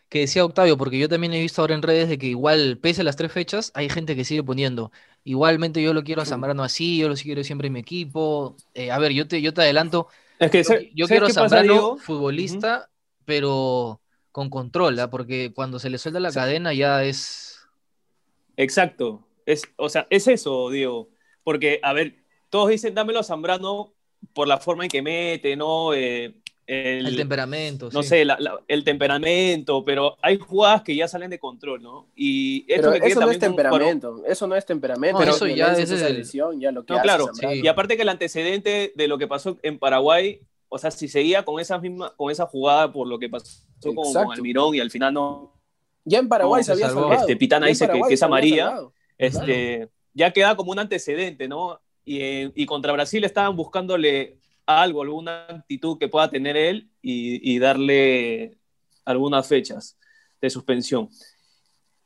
que 0.10 0.20
decía 0.22 0.44
Octavio, 0.44 0.76
porque 0.76 0.98
yo 0.98 1.08
también 1.08 1.34
he 1.34 1.40
visto 1.40 1.62
ahora 1.62 1.76
en 1.76 1.84
redes 1.84 2.10
de 2.10 2.18
que 2.18 2.26
igual, 2.26 2.80
pese 2.82 3.02
a 3.02 3.04
las 3.04 3.16
tres 3.16 3.32
fechas, 3.32 3.72
hay 3.76 3.90
gente 3.90 4.16
que 4.16 4.26
sigue 4.26 4.44
poniendo, 4.44 4.92
igualmente 5.24 5.82
yo 5.82 5.94
lo 5.94 6.04
quiero 6.04 6.24
a 6.24 6.26
Zambrano 6.26 6.64
así, 6.64 6.98
yo 6.98 7.08
lo 7.08 7.16
quiero 7.16 7.44
siempre 7.44 7.68
en 7.68 7.74
mi 7.74 7.80
equipo. 7.80 8.56
Eh, 8.74 8.92
a 8.92 8.98
ver, 8.98 9.14
yo 9.14 9.28
te, 9.28 9.42
yo 9.42 9.54
te 9.54 9.62
adelanto, 9.62 10.08
es 10.40 10.50
que, 10.50 10.92
yo, 10.96 11.08
quiero 11.08 11.28
a 11.28 11.30
Zambrano 11.30 11.98
futbolista, 11.98 12.90
pero 13.26 14.02
con 14.32 14.50
control, 14.50 15.00
¿ah? 15.00 15.10
porque 15.10 15.52
cuando 15.54 15.78
se 15.80 15.90
le 15.90 16.00
suelta 16.00 16.20
la 16.20 16.32
cadena 16.32 16.74
ya 16.74 17.04
es... 17.04 17.60
Exacto, 18.58 19.28
es, 19.46 19.64
o 19.78 19.90
sea, 19.90 20.08
es 20.10 20.28
eso, 20.28 20.70
Diego, 20.72 21.10
porque, 21.44 21.80
a 21.84 21.94
ver, 21.94 22.16
todos 22.50 22.70
dicen, 22.70 22.96
dámelo 22.96 23.20
a 23.20 23.24
Zambrano 23.24 23.94
por 24.34 24.48
la 24.48 24.58
forma 24.58 24.86
en 24.86 24.90
que 24.90 25.02
mete, 25.02 25.56
¿no? 25.56 25.94
Eh, 25.94 26.36
el, 26.69 27.18
temperamento. 27.18 27.89
No 27.92 28.04
sé, 28.04 28.27
el 28.68 28.83
temperamento, 28.83 29.83
pero 29.83 30.18
hay 30.21 30.38
jugadas 30.38 30.83
que 30.83 30.95
ya 30.95 31.07
salen 31.07 31.31
de 31.31 31.39
control, 31.39 31.81
¿no? 31.81 32.07
Y 32.16 32.63
eso 32.71 32.92
no 33.19 33.31
es 33.31 33.39
temperamento, 33.39 34.24
eso 34.27 34.45
no 34.45 34.56
es 34.56 34.66
temperamento, 34.68 35.18
pero 35.18 35.31
eso 35.31 35.48
ya 35.48 35.74
es 35.74 35.89
esa 35.89 36.10
lesión, 36.10 36.60
ya 36.62 36.71
lo 36.71 36.86
que 36.86 36.94
no, 36.94 37.01
claro, 37.01 37.31
y 37.54 37.68
aparte 37.68 37.95
que 37.95 38.04
el 38.04 38.10
antecedente 38.10 38.94
de 38.95 39.07
lo 39.07 39.18
que 39.18 39.27
pasó 39.27 39.57
en 39.63 39.80
Paraguay, 39.80 40.42
o 40.68 40.77
sea, 40.77 40.92
si 40.92 41.07
seguía 41.07 41.44
con 41.44 41.60
esa 41.60 41.80
misma, 41.80 42.13
con 42.16 42.31
esa 42.31 42.45
jugada 42.45 42.94
por 42.94 43.07
lo 43.07 43.18
que 43.18 43.30
pasó 43.30 43.63
con, 43.81 44.31
Almirón 44.31 44.75
y 44.75 44.80
al 44.80 44.92
final 44.92 45.13
no. 45.15 45.54
Ya 46.06 46.19
en 46.19 46.30
Paraguay 46.30 46.63
se 46.63 46.74
había 46.74 46.89
salvado. 46.89 47.13
Este, 47.13 47.36
Pitana 47.36 47.65
dice 47.65 47.89
que, 47.89 48.13
es 48.13 48.22
amarilla, 48.22 48.77
este, 49.17 49.89
ya 50.13 50.32
queda 50.32 50.55
como 50.55 50.72
un 50.72 50.77
antecedente, 50.77 51.48
¿no? 51.48 51.82
Y, 52.05 52.62
y 52.62 52.65
contra 52.67 52.94
Brasil 52.94 53.24
estaban 53.24 53.55
buscándole 53.55 54.38
algo, 54.70 55.02
alguna 55.02 55.46
actitud 55.48 55.98
que 55.98 56.08
pueda 56.08 56.30
tener 56.30 56.56
él 56.56 56.90
y, 57.02 57.58
darle 57.58 58.58
algunas 59.04 59.48
fechas 59.48 59.98
de 60.40 60.50
suspensión. 60.50 61.10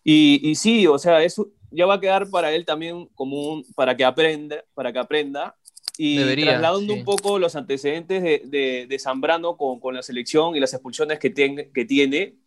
Y, 0.04 0.56
sí, 0.56 0.88
o 0.88 0.98
sea, 0.98 1.24
eso 1.24 1.52
ya 1.72 1.86
va 1.86 1.96
a 1.96 2.00
quedar 2.00 2.30
para 2.30 2.54
él 2.54 2.66
también 2.66 3.08
como 3.16 3.54
un, 3.54 3.66
para 3.76 3.98
que 3.98 4.06
aprenda, 4.06 4.64
para 4.74 4.94
que 4.94 5.00
aprenda. 5.00 5.58
Y 5.98 6.18
trasladando 6.42 6.94
un 6.94 7.04
poco 7.04 7.38
los 7.38 7.56
antecedentes 7.56 8.24
de, 8.24 8.98
Zambrano 9.00 9.58
con, 9.58 9.94
la 9.94 10.02
selección 10.02 10.56
y 10.56 10.60
las 10.60 10.74
expulsiones 10.74 11.20
que, 11.20 11.34
que 11.34 11.86
tiene, 11.86 12.38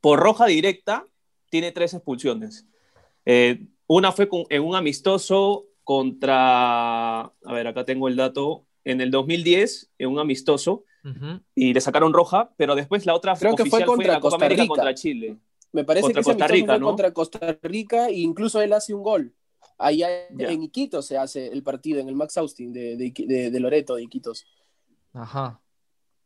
por 0.00 0.18
roja 0.18 0.46
directa 0.46 1.04
tiene 1.50 1.70
tres 1.72 1.92
expulsiones. 1.92 2.66
Eh, 3.26 3.66
una 3.86 4.12
fue 4.12 4.28
en 4.48 4.62
un 4.62 4.74
amistoso 4.74 5.66
contra, 5.84 7.20
a 7.20 7.52
ver, 7.52 7.66
acá 7.66 7.84
tengo 7.84 8.08
el 8.08 8.16
dato, 8.16 8.66
en 8.84 9.00
el 9.00 9.10
2010 9.10 9.92
en 9.98 10.08
un 10.08 10.18
amistoso 10.18 10.84
y 11.54 11.72
le 11.72 11.80
sacaron 11.80 12.12
roja, 12.12 12.52
pero 12.56 12.74
después 12.74 13.06
la 13.06 13.14
otra 13.14 13.34
Creo 13.34 13.56
que 13.56 13.64
fue 13.64 13.84
contra 13.84 14.20
Costa 14.20 14.48
Rica. 14.48 14.66
contra 14.66 14.94
Chile. 14.94 15.38
Me 15.72 15.84
parece 15.84 16.12
que 16.12 16.22
Costa 16.22 16.46
Rica, 16.46 16.78
¿no? 16.78 16.86
contra 16.86 17.12
Costa 17.12 17.58
Rica 17.62 18.08
e 18.08 18.18
incluso 18.18 18.60
él 18.60 18.72
hace 18.72 18.92
un 18.92 19.02
gol. 19.02 19.34
Allá 19.78 20.26
en 20.28 20.62
Iquitos 20.62 21.06
se 21.06 21.16
hace 21.16 21.48
el 21.48 21.62
partido, 21.62 22.00
en 22.00 22.08
el 22.08 22.14
Max 22.14 22.36
Austin 22.36 22.72
de, 22.72 22.96
de, 22.96 23.60
Loreto, 23.60 23.94
de 23.94 24.02
Iquitos. 24.02 24.44
Ajá. 25.14 25.60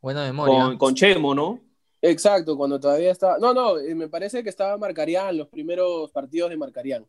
Buena 0.01 0.25
memoria. 0.25 0.77
Con, 0.77 0.95
Chemo, 0.95 1.35
¿no? 1.35 1.61
Exacto, 2.03 2.57
cuando 2.57 2.81
todavía 2.81 3.13
estaba. 3.13 3.39
No, 3.39 3.55
no, 3.55 3.79
eh, 3.79 3.95
me 3.95 4.09
parece 4.09 4.43
que 4.43 4.51
estaba 4.51 4.77
Marcarián, 4.77 5.37
los 5.39 5.49
primeros 5.49 6.11
partidos 6.11 6.51
de 6.51 6.57
Marcarián. 6.57 7.07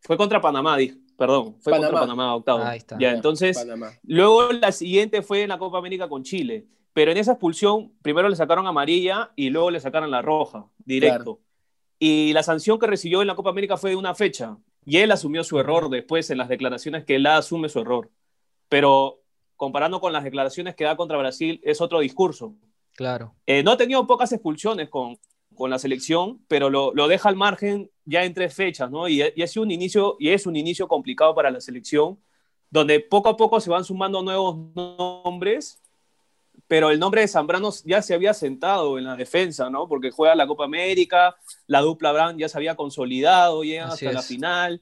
Fue 0.00 0.16
contra 0.16 0.40
Panamá, 0.40 0.76
perdón, 1.20 1.56
fue 1.60 1.74
contra 1.74 1.92
Panamá 1.92 2.34
octavo. 2.34 2.64
Ahí 2.64 2.78
está. 2.78 2.96
Ya, 2.98 3.12
entonces, 3.12 3.62
luego 4.04 4.52
la 4.52 4.72
siguiente 4.72 5.20
fue 5.20 5.42
en 5.42 5.50
la 5.50 5.58
Copa 5.58 5.76
América 5.76 6.08
con 6.08 6.22
Chile. 6.22 6.66
Pero 6.94 7.10
en 7.10 7.18
esa 7.18 7.32
expulsión, 7.32 7.92
primero 8.00 8.26
le 8.30 8.36
sacaron 8.36 8.66
amarilla 8.66 9.30
y 9.36 9.50
luego 9.50 9.70
le 9.70 9.80
sacaron 9.80 10.10
la 10.10 10.22
roja, 10.22 10.64
directo. 10.78 11.38
Y 11.98 12.32
la 12.32 12.42
sanción 12.42 12.78
que 12.78 12.86
recibió 12.86 13.20
en 13.20 13.26
la 13.26 13.34
Copa 13.34 13.50
América 13.50 13.76
fue 13.76 13.90
de 13.90 13.96
una 13.96 14.14
fecha. 14.14 14.56
Y 14.86 14.96
él 14.96 15.12
asumió 15.12 15.44
su 15.44 15.60
error 15.60 15.90
después 15.90 16.30
en 16.30 16.38
las 16.38 16.48
declaraciones 16.48 17.04
que 17.04 17.16
él 17.16 17.26
asume 17.26 17.68
su 17.68 17.80
error. 17.80 18.10
Pero 18.70 19.20
comparando 19.56 20.00
con 20.00 20.14
las 20.14 20.24
declaraciones 20.24 20.74
que 20.74 20.84
da 20.84 20.96
contra 20.96 21.18
Brasil, 21.18 21.60
es 21.62 21.82
otro 21.82 22.00
discurso. 22.00 22.54
Claro. 22.94 23.34
Eh, 23.44 23.62
no 23.62 23.72
ha 23.72 23.76
tenido 23.76 24.06
pocas 24.06 24.32
expulsiones 24.32 24.88
con, 24.88 25.18
con 25.60 25.68
la 25.68 25.78
selección, 25.78 26.40
pero 26.48 26.70
lo, 26.70 26.90
lo, 26.94 27.06
deja 27.06 27.28
al 27.28 27.36
margen 27.36 27.90
ya 28.06 28.24
en 28.24 28.32
tres 28.32 28.54
fechas, 28.54 28.90
¿no? 28.90 29.08
Y, 29.08 29.20
sido 29.46 29.62
un 29.62 29.70
inicio, 29.70 30.16
y 30.18 30.30
es 30.30 30.46
un 30.46 30.56
inicio 30.56 30.88
complicado 30.88 31.34
para 31.34 31.50
la 31.50 31.60
selección, 31.60 32.18
donde 32.70 32.98
poco 33.00 33.28
a 33.28 33.36
poco 33.36 33.60
se 33.60 33.68
van 33.68 33.84
sumando 33.84 34.22
nuevos 34.22 34.56
nombres, 34.74 35.82
pero 36.66 36.90
el 36.90 36.98
nombre 36.98 37.20
de 37.20 37.28
Zambrano 37.28 37.68
ya 37.84 38.00
se 38.00 38.14
había 38.14 38.32
sentado 38.32 38.96
en 38.96 39.04
la 39.04 39.16
defensa, 39.16 39.68
¿no? 39.68 39.86
Porque 39.86 40.10
juega 40.10 40.34
la 40.34 40.46
Copa 40.46 40.64
América, 40.64 41.36
la 41.66 41.82
dupla 41.82 42.12
Brown 42.12 42.38
ya 42.38 42.48
se 42.48 42.56
había 42.56 42.74
consolidado, 42.74 43.62
llegan 43.62 43.90
hasta 43.90 44.12
la 44.12 44.22
final, 44.22 44.80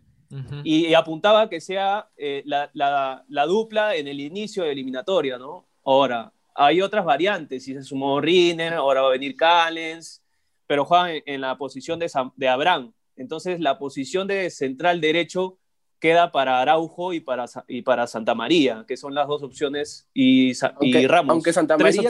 y, 0.62 0.94
apuntaba 0.94 1.48
que 1.48 1.60
sea 1.60 2.08
eh, 2.16 2.44
la, 2.46 2.70
la, 2.72 3.24
la, 3.28 3.46
dupla 3.46 3.96
en 3.96 4.06
el 4.06 4.20
inicio 4.20 4.62
de 4.62 4.70
eliminatoria, 4.70 5.38
¿no? 5.38 5.66
Ahora, 5.84 6.32
hay 6.54 6.82
otras 6.82 7.04
variantes, 7.04 7.64
si 7.64 7.74
se 7.74 7.82
sumó 7.82 8.20
Riner, 8.20 8.74
ahora 8.74 9.02
va 9.02 9.08
a 9.08 9.12
venir 9.12 9.34
Callens, 9.34 10.22
pero 10.68 10.84
juegan 10.84 11.22
en, 11.26 11.40
la 11.40 11.58
posición 11.58 11.98
de, 11.98 12.08
de 12.36 12.48
Abraham. 12.48 12.92
Entonces, 13.16 13.58
la 13.58 13.78
posición 13.78 14.28
de 14.28 14.48
central 14.50 15.00
derecho 15.00 15.58
queda 15.98 16.30
para 16.30 16.60
Araujo 16.60 17.12
y 17.12 17.20
para, 17.20 17.46
y 17.66 17.82
para 17.82 18.06
Santa 18.06 18.34
María, 18.34 18.84
que 18.86 18.96
son 18.96 19.14
las 19.14 19.26
dos 19.26 19.42
opciones, 19.42 20.08
y, 20.14 20.52
y 20.80 21.06
Ramos. 21.06 21.32
Aunque 21.32 21.52
Santa 21.52 21.76
María 21.76 22.08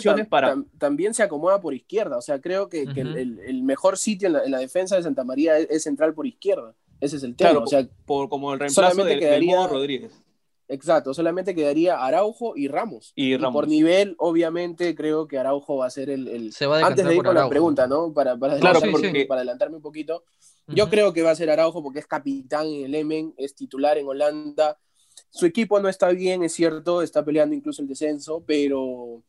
también 0.76 1.14
se 1.14 1.22
acomoda 1.22 1.60
por 1.60 1.72
izquierda, 1.72 2.18
o 2.18 2.20
sea, 2.20 2.40
creo 2.40 2.68
que, 2.68 2.82
el, 2.82 3.38
el, 3.38 3.62
mejor 3.62 3.96
sitio 3.96 4.28
en 4.28 4.50
la, 4.50 4.58
defensa 4.58 4.96
de 4.96 5.04
Santa 5.04 5.24
María 5.24 5.56
es, 5.56 5.84
central 5.84 6.12
por 6.12 6.26
izquierda. 6.26 6.74
Ese 7.00 7.16
es 7.16 7.22
el 7.22 7.36
tema. 7.36 7.60
o 7.60 7.66
sea, 7.66 7.86
por, 8.04 8.28
como 8.28 8.52
el 8.52 8.58
reemplazo 8.58 9.04
de, 9.04 9.18
quedaría, 9.18 9.66
Rodríguez. 9.66 10.12
Exacto, 10.68 11.14
solamente 11.14 11.54
quedaría 11.54 12.04
Araujo 12.04 12.54
y 12.54 12.68
Ramos. 12.68 13.12
Y, 13.16 13.36
Ramos. 13.36 13.52
por 13.52 13.68
nivel, 13.68 14.14
obviamente, 14.18 14.94
creo 14.94 15.26
que 15.26 15.38
Araujo 15.38 15.78
va 15.78 15.86
a 15.86 15.90
ser 15.90 16.10
el. 16.10 16.52
Se 16.52 16.66
va 16.66 16.80
a 16.80 16.86
Antes 16.86 17.06
de 17.06 17.16
ir 17.16 17.22
con 17.22 17.34
la 17.34 17.48
pregunta, 17.48 17.86
¿no? 17.86 18.12
Para, 18.12 18.36
para, 18.36 18.58
claro, 18.58 18.80
para 18.80 19.40
adelantarme 19.40 19.76
un 19.76 19.82
poquito. 19.82 20.24
Yo 20.66 20.90
creo 20.90 21.14
que 21.14 21.22
va 21.22 21.30
a 21.30 21.34
ser 21.34 21.48
Araujo 21.48 21.82
porque 21.82 22.00
es 22.00 22.06
capitán 22.06 22.66
en 22.66 22.84
el 22.84 22.94
Emen, 22.94 23.34
es 23.38 23.54
titular 23.54 23.96
en 23.96 24.06
Holanda. 24.06 24.78
Su 25.30 25.46
equipo 25.46 25.80
no 25.80 25.88
está 25.88 26.10
bien, 26.10 26.42
es 26.42 26.52
cierto, 26.52 27.00
está 27.00 27.24
peleando 27.24 27.54
incluso 27.54 27.80
el 27.80 27.88
descenso, 27.88 28.44
pero 28.46 29.22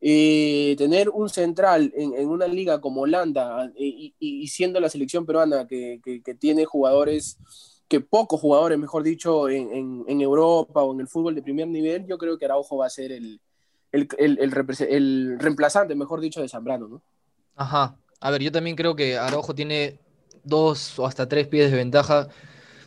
eh, 0.00 0.74
tener 0.78 1.10
un 1.10 1.28
central 1.28 1.92
en, 1.94 2.26
una 2.26 2.46
liga 2.46 2.80
como 2.80 3.02
Holanda 3.02 3.70
eh, 3.76 4.12
y, 4.18 4.48
siendo 4.48 4.80
la 4.80 4.88
selección 4.88 5.26
peruana 5.26 5.66
que, 5.66 6.00
tiene 6.38 6.64
jugadores, 6.64 7.38
que 7.90 8.00
pocos 8.00 8.40
jugadores, 8.40 8.78
mejor 8.78 9.02
dicho, 9.02 9.48
en, 9.48 10.20
Europa 10.20 10.80
o 10.80 10.94
en 10.94 11.00
el 11.00 11.08
fútbol 11.08 11.34
de 11.34 11.42
primer 11.42 11.66
nivel, 11.66 12.06
yo 12.06 12.18
creo 12.18 12.38
que 12.38 12.44
Araujo 12.44 12.76
va 12.76 12.86
a 12.86 12.90
ser 12.90 13.10
el, 13.10 13.40
el, 13.90 14.08
el 14.16 15.38
reemplazante, 15.40 15.96
mejor 15.96 16.20
dicho, 16.20 16.40
de 16.40 16.48
Zambrano, 16.48 16.86
¿no? 16.86 17.02
Ajá. 17.56 17.96
A 18.20 18.30
ver, 18.30 18.42
yo 18.42 18.52
también 18.52 18.76
creo 18.76 18.94
que 18.94 19.18
Araujo 19.18 19.56
tiene 19.56 19.98
dos 20.44 21.00
o 21.00 21.06
hasta 21.06 21.28
tres 21.28 21.48
pies 21.48 21.72
de 21.72 21.78
ventaja 21.78 22.28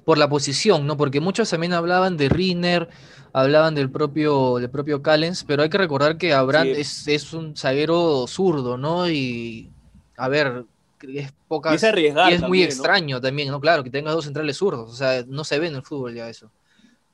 por 0.05 0.17
la 0.17 0.29
posición, 0.29 0.87
¿no? 0.87 0.95
Porque 0.95 1.19
muchos 1.19 1.49
también 1.49 1.73
hablaban 1.73 2.15
de 2.15 2.29
Riner, 2.29 2.87
hablaban 3.33 3.75
del 3.75 3.91
propio, 3.91 4.55
del 4.55 4.69
propio 4.69 5.01
Callens, 5.01 5.43
pero 5.43 5.63
hay 5.63 5.69
que 5.69 5.79
recordar 5.79 6.17
que 6.17 6.33
Abraham 6.33 6.69
es, 6.77 7.33
un 7.33 7.57
zaguero 7.57 8.25
zurdo, 8.27 8.77
¿no? 8.77 9.09
Y 9.09 9.69
a 10.15 10.29
ver, 10.29 10.65
es 11.03 11.33
poca. 11.47 11.73
Y 11.73 12.33
es, 12.33 12.41
muy 12.41 12.63
extraño 12.63 13.19
también, 13.21 13.49
¿no? 13.49 13.59
Claro, 13.59 13.83
que 13.83 13.89
tenga 13.89 14.11
dos 14.11 14.25
centrales 14.25 14.57
zurdos, 14.57 14.91
o 14.91 14.95
sea, 14.95 15.23
no 15.27 15.43
se 15.43 15.59
ve 15.59 15.67
en 15.67 15.75
el 15.75 15.83
fútbol 15.83 16.13
ya 16.15 16.29
eso. 16.29 16.51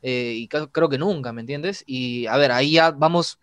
Eh, 0.02 0.34
y 0.38 0.48
creo 0.48 0.90
que 0.90 0.98
nunca, 0.98 1.34
¿me 1.34 1.42
entiendes? 1.42 1.84
Y 1.86 2.26
a 2.28 2.38
ver, 2.38 2.52
ahí 2.52 2.74
ya 2.74 2.92
vamos 2.92 3.40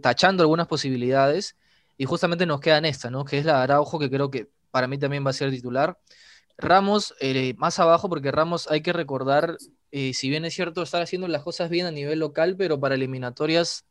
tachando 0.00 0.42
algunas 0.42 0.66
posibilidades 0.66 1.56
y 1.98 2.04
justamente 2.04 2.46
nos 2.46 2.60
quedan 2.60 2.84
esta, 2.84 3.10
¿no? 3.10 3.24
Que 3.24 3.38
es 3.38 3.44
la 3.44 3.58
de 3.58 3.62
Araujo, 3.64 3.98
que 3.98 4.10
creo 4.10 4.30
que 4.30 4.48
para 4.70 4.88
mí 4.88 4.98
también 4.98 5.24
va 5.24 5.30
a 5.30 5.34
ser 5.34 5.50
titular. 5.50 5.98
Ramos, 6.58 7.14
eh, 7.20 7.54
más 7.58 7.78
abajo, 7.78 8.08
porque 8.08 8.32
Ramos 8.32 8.68
hay 8.70 8.80
que 8.80 8.92
recordar, 8.92 9.56
eh, 9.92 10.14
si 10.14 10.30
bien 10.30 10.44
es 10.44 10.54
cierto 10.54 10.82
estar 10.82 11.02
haciendo 11.02 11.28
las 11.28 11.42
cosas 11.42 11.70
bien 11.70 11.86
a 11.86 11.90
nivel 11.90 12.18
local, 12.18 12.56
pero 12.56 12.80
para 12.80 12.94
eliminatorias 12.94 13.84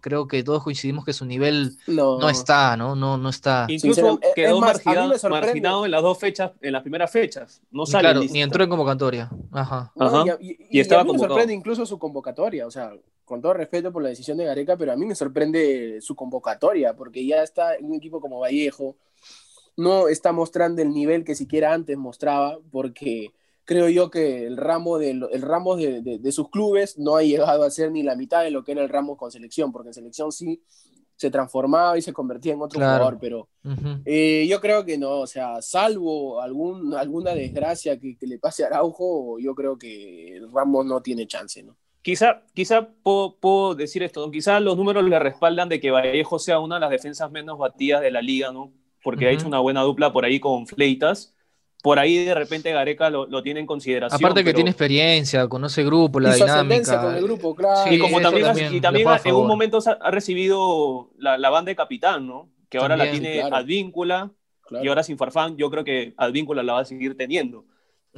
creo 0.00 0.28
que 0.28 0.42
todos 0.42 0.62
coincidimos 0.62 1.04
que 1.04 1.12
su 1.12 1.24
nivel 1.24 1.76
no, 1.86 2.28
está, 2.28 2.76
¿no? 2.76 2.94
No, 2.94 3.16
no 3.16 3.28
está. 3.28 3.66
Incluso 3.68 4.20
quedó 4.34 4.60
marginado, 4.60 5.84
en 5.84 5.90
las 5.90 6.02
dos 6.02 6.18
fechas, 6.18 6.52
en 6.60 6.72
las 6.72 6.82
primeras 6.82 7.10
fechas. 7.10 7.62
No 7.70 7.86
sale 7.86 8.10
claro, 8.10 8.20
ni 8.30 8.42
entró 8.42 8.62
en 8.62 8.70
convocatoria. 8.70 9.30
Ajá. 9.52 9.92
Y, 10.40 10.78
estaba 10.78 11.02
a 11.02 11.04
mí 11.04 11.12
me 11.12 11.18
sorprende 11.18 11.54
incluso 11.54 11.86
su 11.86 11.98
convocatoria, 11.98 12.66
o 12.66 12.70
sea, 12.70 12.92
con 13.24 13.40
todo 13.40 13.54
respeto 13.54 13.92
por 13.92 14.02
la 14.02 14.08
decisión 14.10 14.38
de 14.38 14.44
Gareca, 14.44 14.76
pero 14.76 14.92
a 14.92 14.96
mí 14.96 15.06
me 15.06 15.14
sorprende 15.14 16.00
su 16.00 16.14
convocatoria, 16.14 16.94
porque 16.94 17.26
ya 17.26 17.42
está 17.42 17.74
en 17.74 17.86
un 17.86 17.94
equipo 17.94 18.20
como 18.20 18.40
Vallejo, 18.40 18.96
no 19.76 20.08
está 20.08 20.32
mostrando 20.32 20.82
el 20.82 20.92
nivel 20.92 21.24
que 21.24 21.34
siquiera 21.34 21.72
antes 21.72 21.96
mostraba, 21.96 22.58
porque 22.70 23.32
creo 23.68 23.90
yo 23.90 24.10
que 24.10 24.46
el 24.46 24.56
ramo, 24.56 24.96
de, 24.96 25.10
el 25.10 25.42
ramo 25.42 25.76
de, 25.76 26.32
sus 26.32 26.48
clubes 26.48 26.98
no 26.98 27.16
ha 27.16 27.22
llegado 27.22 27.64
a 27.64 27.70
ser 27.70 27.92
ni 27.92 28.02
la 28.02 28.16
mitad 28.16 28.42
de 28.42 28.50
lo 28.50 28.64
que 28.64 28.72
era 28.72 28.80
el 28.80 28.88
ramo 28.88 29.18
con 29.18 29.30
selección, 29.30 29.72
porque 29.72 29.90
en 29.90 29.94
selección 29.94 30.32
sí 30.32 30.62
se 31.16 31.30
transformaba 31.30 31.98
y 31.98 32.00
se 32.00 32.14
convertía 32.14 32.54
en 32.54 32.62
otro 32.62 32.80
jugador, 32.80 33.18
pero 33.20 33.50
eh, 34.06 34.46
yo 34.48 34.58
creo 34.62 34.86
que 34.86 34.96
no, 34.96 35.18
o 35.18 35.26
sea, 35.26 35.60
salvo 35.60 36.40
algún, 36.40 36.94
alguna 36.94 37.34
desgracia 37.34 38.00
que, 38.00 38.16
le 38.22 38.38
pase 38.38 38.64
a 38.64 38.68
Araujo, 38.68 39.38
yo 39.38 39.54
creo 39.54 39.76
que 39.76 40.40
Ramos 40.50 40.86
no 40.86 41.02
tiene 41.02 41.26
chance, 41.26 41.62
¿no? 41.62 41.76
Quizá, 42.00 42.44
quizá 42.54 42.88
puedo, 43.02 43.74
decir 43.74 44.02
esto, 44.02 44.30
quizá 44.30 44.60
los 44.60 44.78
números 44.78 45.04
le 45.04 45.18
respaldan 45.18 45.68
de 45.68 45.78
que 45.78 45.90
Vallejo 45.90 46.38
sea 46.38 46.58
una 46.58 46.76
de 46.76 46.80
las 46.80 46.90
defensas 46.90 47.30
menos 47.30 47.58
batidas 47.58 48.00
de 48.00 48.12
la 48.12 48.22
liga, 48.22 48.50
¿no? 48.50 48.72
porque 49.02 49.26
ha 49.26 49.30
hecho 49.30 49.46
una 49.46 49.60
buena 49.60 49.82
dupla 49.82 50.12
por 50.12 50.24
ahí 50.24 50.40
con 50.40 50.66
Fleitas. 50.66 51.34
Por 51.88 51.98
ahí 51.98 52.22
de 52.22 52.34
repente 52.34 52.70
Gareca 52.70 53.08
lo, 53.08 53.42
tiene 53.42 53.60
en 53.60 53.66
consideración. 53.66 54.22
Aparte 54.22 54.44
que 54.44 54.52
tiene 54.52 54.68
experiencia, 54.68 55.48
conoce 55.48 55.80
el 55.80 55.86
grupo, 55.86 56.20
la 56.20 56.34
dinámica. 56.34 57.00
con 57.00 57.14
el 57.14 57.22
grupo, 57.22 57.54
claro. 57.54 57.90
y 57.90 57.98
como 57.98 58.20
también, 58.20 58.74
y 58.74 58.78
también 58.78 59.08
en 59.24 59.34
un 59.34 59.46
momento 59.46 59.78
ha 59.98 60.10
recibido 60.10 61.08
la, 61.16 61.48
banda 61.48 61.70
de 61.70 61.76
capitán, 61.76 62.26
¿no? 62.26 62.50
Que 62.68 62.76
ahora 62.76 62.94
la 62.94 63.10
tiene 63.10 63.40
Advíncula 63.40 64.30
y 64.82 64.86
ahora 64.86 65.02
sin 65.02 65.16
Farfán, 65.16 65.56
yo 65.56 65.70
creo 65.70 65.82
que 65.82 66.12
Advíncula 66.18 66.62
la 66.62 66.74
va 66.74 66.80
a 66.80 66.84
seguir 66.84 67.16
teniendo. 67.16 67.64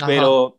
Pero 0.04 0.56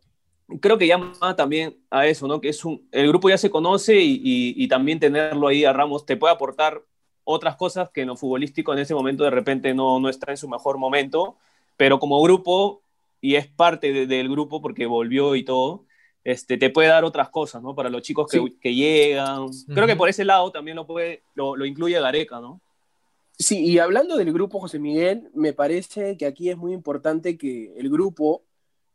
creo 0.62 0.78
que 0.78 0.86
llama 0.86 1.36
también 1.36 1.76
a 1.90 2.06
eso, 2.06 2.26
¿no? 2.26 2.40
Que 2.40 2.48
es 2.48 2.64
un, 2.64 2.88
el 2.92 3.08
grupo 3.08 3.28
ya 3.28 3.36
se 3.36 3.50
conoce 3.50 4.00
y, 4.00 4.54
y, 4.56 4.68
también 4.68 5.00
tenerlo 5.00 5.48
ahí 5.48 5.66
a 5.66 5.74
Ramos 5.74 6.06
te 6.06 6.16
puede 6.16 6.32
aportar 6.32 6.80
otras 7.24 7.56
cosas 7.56 7.90
que 7.90 8.00
en 8.00 8.08
lo 8.08 8.16
futbolístico 8.16 8.72
en 8.72 8.78
ese 8.78 8.94
momento 8.94 9.22
de 9.22 9.30
repente 9.32 9.74
no, 9.74 10.00
no 10.00 10.08
está 10.08 10.30
en 10.30 10.38
su 10.38 10.48
mejor 10.48 10.78
momento, 10.78 11.36
pero 11.76 11.98
como 11.98 12.22
grupo, 12.22 12.81
y 13.22 13.36
es 13.36 13.46
parte 13.46 14.06
del 14.06 14.28
grupo 14.28 14.60
porque 14.60 14.84
volvió 14.84 15.34
y 15.36 15.44
todo, 15.44 15.86
este, 16.24 16.58
te 16.58 16.68
puede 16.68 16.88
dar 16.88 17.04
otras 17.04 17.30
cosas, 17.30 17.62
¿no? 17.62 17.74
Para 17.74 17.88
los 17.88 18.02
chicos 18.02 18.30
que, 18.30 18.44
que 18.60 18.74
llegan. 18.74 19.46
Creo 19.68 19.86
que 19.86 19.96
por 19.96 20.10
ese 20.10 20.24
lado 20.24 20.50
también 20.50 20.76
lo, 20.76 20.86
puede, 20.86 21.22
lo, 21.34 21.56
lo, 21.56 21.64
incluye 21.64 21.98
Gareca, 22.00 22.40
¿no? 22.40 22.60
Sí, 23.38 23.64
y 23.64 23.78
hablando 23.78 24.16
del 24.16 24.32
grupo, 24.32 24.60
José 24.60 24.78
Miguel, 24.78 25.30
me 25.34 25.54
parece 25.54 26.18
que 26.18 26.26
aquí 26.26 26.50
es 26.50 26.58
muy 26.58 26.72
importante 26.74 27.38
que 27.38 27.72
el 27.76 27.88
grupo 27.88 28.42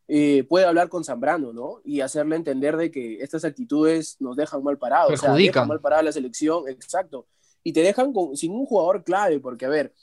eh, 0.08 0.44
pueda 0.48 0.68
hablar 0.68 0.90
con 0.90 1.04
Zambrano, 1.04 1.54
¿no? 1.54 1.82
Y 1.84 2.02
hacerle 2.02 2.36
entender 2.36 2.78
de 2.78 2.92
que 2.92 3.22
estas 3.24 3.46
actitudes 3.46 4.18
nos 4.20 4.36
dejan 4.36 4.62
mal 4.62 4.78
parados. 4.78 5.14
O 5.14 5.18
sea, 5.18 5.34
dejan 5.34 5.68
mal 5.68 5.82
parada 5.82 6.04
la 6.04 6.12
selección, 6.12 6.68
exacto 6.70 7.26
y 7.68 7.74
te 7.74 7.82
dejan 7.82 8.14
sin 8.36 8.54
un 8.54 8.66
jugador 8.66 9.04
clave, 9.04 9.42
porque 9.42 9.66
a 9.66 9.70
ver, 9.70 9.94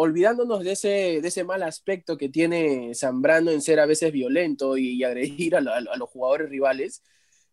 olvidándonos 0.00 0.62
de 0.62 0.72
ese, 0.72 0.88
de 1.20 1.26
ese 1.26 1.42
mal 1.42 1.60
aspecto 1.64 2.16
que 2.16 2.28
tiene 2.28 2.94
Zambrano 2.94 3.50
en 3.50 3.60
ser 3.60 3.80
a 3.80 3.86
veces 3.86 4.12
violento 4.12 4.76
y, 4.76 5.02
agredir 5.02 5.56
a, 5.56 5.58
a, 5.58 5.96
los 5.96 6.08
jugadores 6.08 6.48
rivales, 6.50 7.02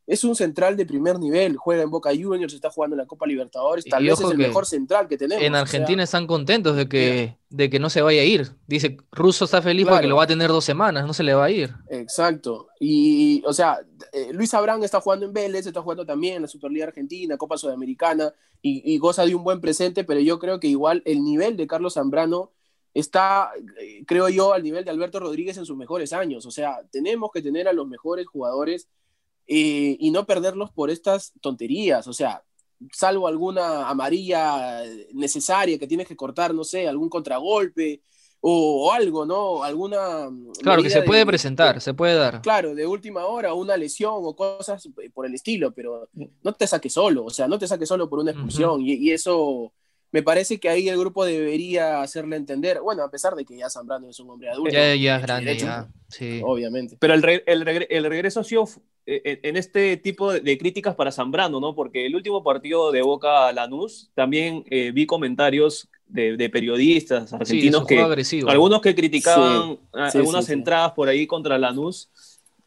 es 0.08 0.24
un 0.24 0.36
central 0.36 0.78
de 0.78 0.86
primer 0.86 1.18
nivel, 1.18 1.58
juega 1.58 1.82
en 1.82 1.90
Boca 1.90 2.12
Juniors, 2.12 2.54
está 2.54 2.70
jugando 2.70 2.96
en 2.96 3.00
la 3.00 3.08
Copa 3.08 3.26
Libertadores, 3.26 3.86
tal 3.86 4.04
vez 4.04 4.20
es 4.20 4.30
el 4.30 4.38
mejor 4.38 4.66
central 4.68 5.08
que 5.08 5.18
tenemos. 5.18 5.44
En 5.44 5.56
Argentina 5.56 6.04
están 6.04 6.28
contentos 6.28 6.76
de 6.76 6.88
que, 6.88 7.38
de 7.50 7.70
que 7.72 7.80
no 7.80 7.90
se 7.90 8.04
vaya 8.04 8.22
a 8.22 8.26
ir. 8.26 8.52
Dice, 8.68 8.98
Russo 9.12 9.46
está 9.46 9.64
feliz 9.64 9.88
porque 9.88 10.08
lo 10.08 10.18
va 10.18 10.24
a 10.24 10.28
tener 10.28 10.50
dos 10.50 10.64
semanas, 10.64 11.08
no 11.08 11.14
se 11.14 11.24
le 11.24 11.34
va 11.34 11.46
a 11.46 11.52
ir. 11.52 11.74
Exacto. 11.90 12.68
Y, 12.80 13.44
o 13.48 13.54
sea, 13.54 13.80
eh, 14.14 14.30
Luis 14.32 14.54
Abrán 14.54 14.84
está 14.84 15.02
jugando 15.02 15.26
en 15.26 15.34
Vélez, 15.34 15.66
está 15.66 15.82
jugando 15.82 16.06
también 16.06 16.36
en 16.36 16.44
la 16.44 16.48
Superliga 16.48 16.86
Argentina, 16.86 17.38
Copa 17.38 17.58
Sudamericana, 17.58 18.32
y, 18.62 18.98
goza 18.98 19.26
de 19.26 19.36
un 19.36 19.44
buen 19.44 19.62
presente, 19.62 20.04
pero 20.04 20.20
yo 20.20 20.40
creo 20.40 20.60
que 20.60 20.68
igual 20.68 21.04
el 21.06 21.24
nivel 21.24 21.56
de 21.56 21.68
Carlos 21.68 21.94
Zambrano 21.94 22.52
está, 22.96 23.52
eh, 23.80 24.04
creo 24.08 24.28
yo, 24.30 24.54
al 24.54 24.64
nivel 24.64 24.84
de 24.84 24.90
Alberto 24.90 25.20
Rodríguez 25.20 25.58
en 25.58 25.66
sus 25.66 25.78
mejores 25.78 26.14
años. 26.14 26.48
O 26.48 26.52
sea, 26.52 26.82
tenemos 26.92 27.30
que 27.32 27.44
tener 27.44 27.68
a 27.68 27.74
los 27.74 27.88
mejores 27.88 28.26
jugadores 28.26 28.88
eh, 29.48 29.98
y 30.00 30.12
no 30.12 30.26
perderlos 30.26 30.72
por 30.72 30.90
estas 30.90 31.34
tonterías, 31.42 32.08
o 32.08 32.14
sea, 32.14 32.44
salvo 32.92 33.28
alguna 33.28 33.90
amarilla 33.90 34.84
necesaria 35.14 35.78
que 35.78 35.88
tienes 35.88 36.08
que 36.08 36.16
cortar, 36.16 36.54
no 36.54 36.64
sé, 36.64 36.88
algún 36.88 37.10
contragolpe 37.10 38.02
o, 38.48 38.92
algo, 38.92 39.26
¿no? 39.26 39.64
Alguna... 39.64 40.30
Claro, 40.62 40.84
que 40.84 40.90
se 40.92 41.02
puede 41.02 41.26
presentar, 41.26 41.82
se 41.82 41.96
puede 41.96 42.14
dar. 42.14 42.42
Claro, 42.42 42.76
de 42.76 42.86
última 42.86 43.26
hora, 43.26 43.56
una 43.56 43.76
lesión 43.76 44.14
o 44.18 44.36
cosas 44.36 44.88
por 45.14 45.26
el 45.26 45.34
estilo, 45.34 45.74
pero 45.74 46.10
no 46.14 46.54
te 46.54 46.68
saques 46.68 46.94
solo, 46.94 47.26
o 47.26 47.32
sea, 47.32 47.48
no 47.48 47.58
te 47.58 47.68
saques 47.68 47.90
solo 47.90 48.08
por 48.08 48.20
una 48.20 48.32
expulsión 48.32 48.82
y, 48.84 49.12
eso 49.12 49.74
me 50.16 50.24
parece 50.24 50.62
que 50.62 50.70
ahí 50.70 50.88
el 50.88 50.98
grupo 50.98 51.26
debería 51.26 52.02
hacerle 52.02 52.38
entender, 52.38 52.80
bueno, 52.80 53.04
a 53.04 53.12
pesar 53.12 53.36
de 53.36 53.44
que 53.44 53.58
ya 53.58 53.70
Zambrano 53.70 54.08
es 54.08 54.18
un 54.22 54.30
hombre 54.30 54.50
adulto. 54.50 54.72
Ya, 54.72 54.96
ya 54.96 55.18
es 55.18 55.22
grande, 55.22 55.58
ya, 55.58 55.90
sí. 56.08 56.40
Obviamente. 56.42 56.96
Pero 56.98 57.16
el, 57.16 57.44
el, 57.46 58.06
regreso 58.06 58.40
ha 58.40 58.46
sido 58.46 58.66
eh, 59.06 59.42
en 59.44 59.58
este 59.58 59.98
tipo 59.98 60.32
de 60.32 60.58
críticas 60.58 60.96
para 60.96 61.12
Zambrano, 61.12 61.60
¿no? 61.60 61.76
Porque 61.76 62.06
el 62.06 62.16
último 62.16 62.46
partido 62.46 62.94
de 62.94 63.02
Boca 63.02 63.50
a 63.50 63.52
Lanús, 63.52 64.10
también 64.14 64.64
eh, 64.70 64.92
vi 64.94 65.06
comentarios 65.06 65.90
de, 66.08 66.50
periodistas 66.50 67.34
argentinos 67.34 67.86
que 67.86 68.00
algunos 68.48 68.80
que 68.80 68.96
criticaban 68.96 69.80
algunas 69.92 70.50
entradas 70.50 70.94
por 70.94 71.10
ahí 71.10 71.28
contra 71.28 71.58
Lanús 71.58 72.10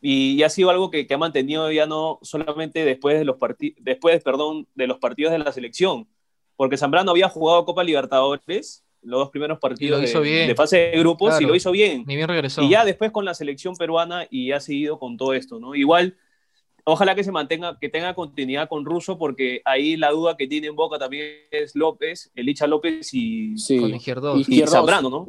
y, 0.03 0.43
ha 0.43 0.51
sido 0.51 0.69
algo 0.69 0.91
que, 0.91 1.07
que, 1.07 1.15
ha 1.15 1.19
mantenido 1.19 1.73
ya 1.73 1.87
no 1.87 2.19
solamente 2.21 2.85
después 2.85 3.19
de 3.19 3.25
los 3.25 3.37
partidos 3.37 3.83
después 3.83 4.23
perdón 4.23 4.67
de 4.75 4.87
los 4.87 4.99
partidos 4.99 5.33
de 5.33 5.39
la 5.39 5.53
selección 5.53 6.07
porque 6.59 6.77
Zambrano 6.77 7.13
había 7.13 7.29
jugado 7.29 7.65
Copa 7.65 7.85
Libertadores, 7.85 8.85
los 9.01 9.21
dos 9.21 9.31
primeros 9.31 9.61
partidos 9.61 10.01
de, 10.01 10.55
fase 10.57 10.77
de 10.77 10.99
grupos, 10.99 11.41
y 11.41 11.45
lo 11.45 11.55
hizo 11.55 11.71
bien. 11.71 12.03
Ni 12.05 12.17
bien 12.17 12.27
regresó. 12.27 12.63
Y 12.63 12.71
ya 12.71 12.85
después 12.85 13.13
con 13.13 13.25
la 13.25 13.33
selección 13.33 13.77
peruana 13.77 14.27
y 14.29 14.51
ha 14.51 14.59
seguido 14.59 14.99
con 14.99 15.17
todo 15.17 15.35
esto, 15.35 15.61
¿no? 15.61 15.77
Igual, 15.77 16.17
ojalá 16.83 17.15
que 17.15 17.23
se 17.23 17.31
mantenga, 17.31 17.79
que 17.79 17.89
tenga 17.89 18.13
continuidad 18.13 18.69
con 18.69 18.85
Russo, 18.85 19.19
porque 19.19 19.63
ahí 19.65 19.97
la 19.97 20.11
duda 20.11 20.37
que 20.37 20.49
tiene 20.49 20.67
en 20.67 20.75
Boca 20.75 20.99
también 20.99 21.27
es 21.53 21.77
López, 21.77 22.33
Elicha 22.35 22.67
López 22.67 23.09
y, 23.13 23.55
con 23.79 23.95
y 24.49 24.67
Zambrano, 24.67 25.11
¿no? 25.11 25.29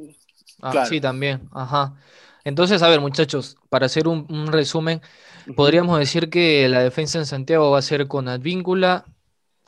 Ah, 0.64 0.88
Sí, 0.88 1.00
también, 1.00 1.48
ajá. 1.52 1.96
Entonces, 2.44 2.82
a 2.82 2.90
ver, 2.90 3.02
muchachos, 3.02 3.56
para 3.70 3.86
hacer 3.86 4.08
un, 4.08 4.48
resumen, 4.48 5.00
podríamos 5.56 6.00
decir 6.00 6.32
que 6.32 6.68
la 6.70 6.82
defensa 6.82 7.20
en 7.20 7.28
Santiago 7.28 7.70
va 7.70 7.78
a 7.78 7.84
ser 7.84 8.08
con 8.08 8.28
Advíncula, 8.28 9.06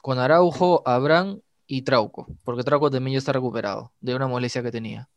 con 0.01 0.17
Araujo, 0.17 0.81
Abraham 0.87 1.41
y 1.71 1.83
Trauco, 1.83 2.27
porque 2.43 2.63
Trauco 2.63 2.91
también 2.91 3.13
ya 3.13 3.19
está 3.19 3.31
recuperado 3.31 3.93
de 4.01 4.13
una 4.13 4.27
molestia 4.27 4.61
que 4.61 4.71
tenía. 4.71 5.07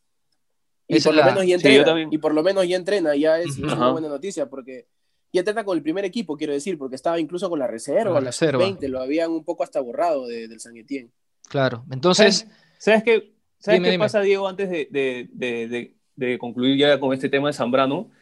Y 0.86 1.00
por, 1.00 1.12
lo 1.12 1.24
menos 1.24 1.44
ya 1.44 1.56
entrena, 1.56 2.08
y 2.08 2.18
por 2.18 2.32
lo 2.32 2.44
menos 2.44 2.68
ya 2.68 2.76
entrena, 2.76 3.16
ya 3.16 3.40
es, 3.40 3.58
una 3.58 3.90
buena 3.90 4.06
noticia, 4.06 4.48
porque 4.48 4.86
ya 5.32 5.40
entrena 5.40 5.64
con 5.64 5.76
el 5.76 5.82
primer 5.82 6.04
equipo, 6.04 6.36
quiero 6.36 6.52
decir, 6.52 6.78
porque 6.78 6.94
estaba 6.94 7.18
incluso 7.18 7.50
con 7.50 7.58
la 7.58 7.66
reserva, 7.66 8.20
la, 8.20 8.26
reserva. 8.26 8.60
20 8.60 8.86
lo 8.88 9.00
habían 9.00 9.32
un 9.32 9.42
poco 9.42 9.64
hasta 9.64 9.80
borrado 9.80 10.28
del 10.28 10.60
San 10.60 10.76
Etienne. 10.76 11.10
Claro, 11.48 11.84
entonces... 11.90 12.46
¿Sabes, 12.78 13.02
qué, 13.02 13.32
¿sabes 13.58 13.80
qué 13.80 13.98
pasa, 13.98 14.20
Diego, 14.20 14.46
antes 14.46 14.70
de, 14.70 16.38
concluir 16.38 16.78
ya 16.78 17.00
con 17.00 17.12
este 17.12 17.28
tema 17.28 17.48
de 17.48 17.54
Zambrano? 17.54 18.12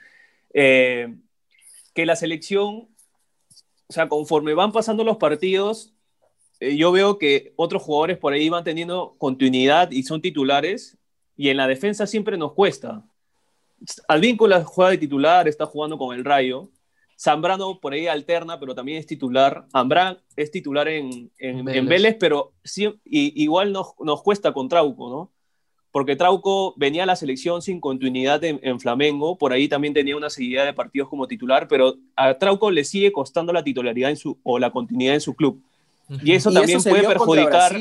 Eh, 0.54 1.14
que 1.92 2.06
la 2.06 2.16
selección, 2.16 2.88
o 3.88 3.92
sea, 3.92 4.08
conforme 4.08 4.54
van 4.54 4.72
pasando 4.72 5.04
los 5.04 5.18
partidos, 5.18 5.91
eh, 6.62 6.76
yo 6.76 6.92
veo 6.92 7.18
que 7.18 7.52
otros 7.56 7.82
jugadores 7.82 8.18
por 8.18 8.32
ahí 8.32 8.48
van 8.48 8.62
teniendo 8.62 9.16
continuidad 9.18 9.90
y 9.90 10.04
son 10.04 10.22
titulares, 10.22 10.96
y 11.36 11.48
en 11.48 11.56
la 11.56 11.66
defensa 11.66 12.06
siempre 12.06 12.38
nos 12.38 12.52
cuesta. 12.52 13.04
Alvíncula 14.06 14.62
juega 14.62 14.92
de 14.92 14.98
titular, 14.98 15.48
está 15.48 15.66
jugando 15.66 15.98
con 15.98 16.14
el 16.14 16.24
Rayo. 16.24 16.70
Zambrano 17.18 17.80
por 17.80 17.94
ahí 17.94 18.06
alterna, 18.06 18.60
pero 18.60 18.76
también 18.76 18.98
es 18.98 19.06
titular. 19.06 19.66
Ambrán 19.72 20.18
es 20.36 20.52
titular 20.52 20.86
en, 20.86 21.32
en, 21.38 21.64
Vélez. 21.64 22.16
pero 22.20 22.52
sí, 22.62 22.94
igual 23.04 23.72
nos, 23.72 23.94
nos 23.98 24.22
cuesta 24.22 24.52
con 24.52 24.68
Trauco, 24.68 25.10
¿no? 25.10 25.32
Porque 25.90 26.14
Trauco 26.14 26.74
venía 26.76 27.02
a 27.02 27.06
la 27.06 27.16
selección 27.16 27.60
sin 27.60 27.80
continuidad 27.80 28.42
en, 28.44 28.80
Flamengo, 28.80 29.36
por 29.36 29.52
ahí 29.52 29.68
también 29.68 29.94
tenía 29.94 30.16
una 30.16 30.30
seguida 30.30 30.64
de 30.64 30.72
partidos 30.72 31.08
como 31.08 31.26
titular, 31.26 31.66
pero 31.68 31.96
a 32.16 32.38
Trauco 32.38 32.70
le 32.70 32.84
sigue 32.84 33.12
costando 33.12 33.52
la 33.52 33.64
titularidad 33.64 34.10
en 34.10 34.16
su, 34.16 34.38
o 34.42 34.58
la 34.58 34.70
continuidad 34.70 35.14
en 35.14 35.20
su 35.20 35.34
club. 35.34 35.62
Y 36.22 36.32
eso 36.32 36.52
también 36.52 36.82
puede 36.82 37.06
perjudicar. 37.06 37.76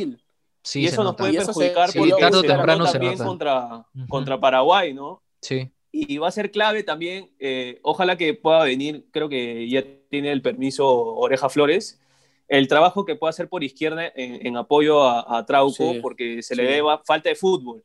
Sí, 0.63 0.81
y 0.81 0.85
eso 0.85 1.03
nos 1.03 1.15
puede 1.15 1.33
perjudicar 1.33 1.89
porque 1.95 2.13
tarde 2.19 2.47
temprano 2.47 2.85
también 2.85 3.17
contra, 3.17 3.85
contra 4.07 4.39
Paraguay, 4.39 4.93
¿no? 4.93 5.21
Sí. 5.41 5.71
Y 5.91 6.17
va 6.19 6.27
a 6.27 6.31
ser 6.31 6.51
clave 6.51 6.83
también, 6.83 7.31
eh, 7.39 7.79
ojalá 7.81 8.15
que 8.15 8.33
pueda 8.33 8.63
venir, 8.63 9.05
creo 9.11 9.27
que 9.27 9.67
ya 9.67 9.83
tiene 10.09 10.31
el 10.31 10.41
permiso 10.41 10.87
Oreja 10.87 11.49
Flores, 11.49 11.99
el 12.47 12.67
trabajo 12.67 13.05
que 13.05 13.15
pueda 13.15 13.31
hacer 13.31 13.49
por 13.49 13.63
izquierda 13.63 14.11
en, 14.15 14.55
apoyo 14.55 15.03
a, 15.03 15.45
Trauco, 15.45 15.95
porque 16.01 16.43
se 16.43 16.55
le 16.55 16.63
ve 16.63 16.83
falta 17.05 17.29
de 17.29 17.35
fútbol. 17.35 17.83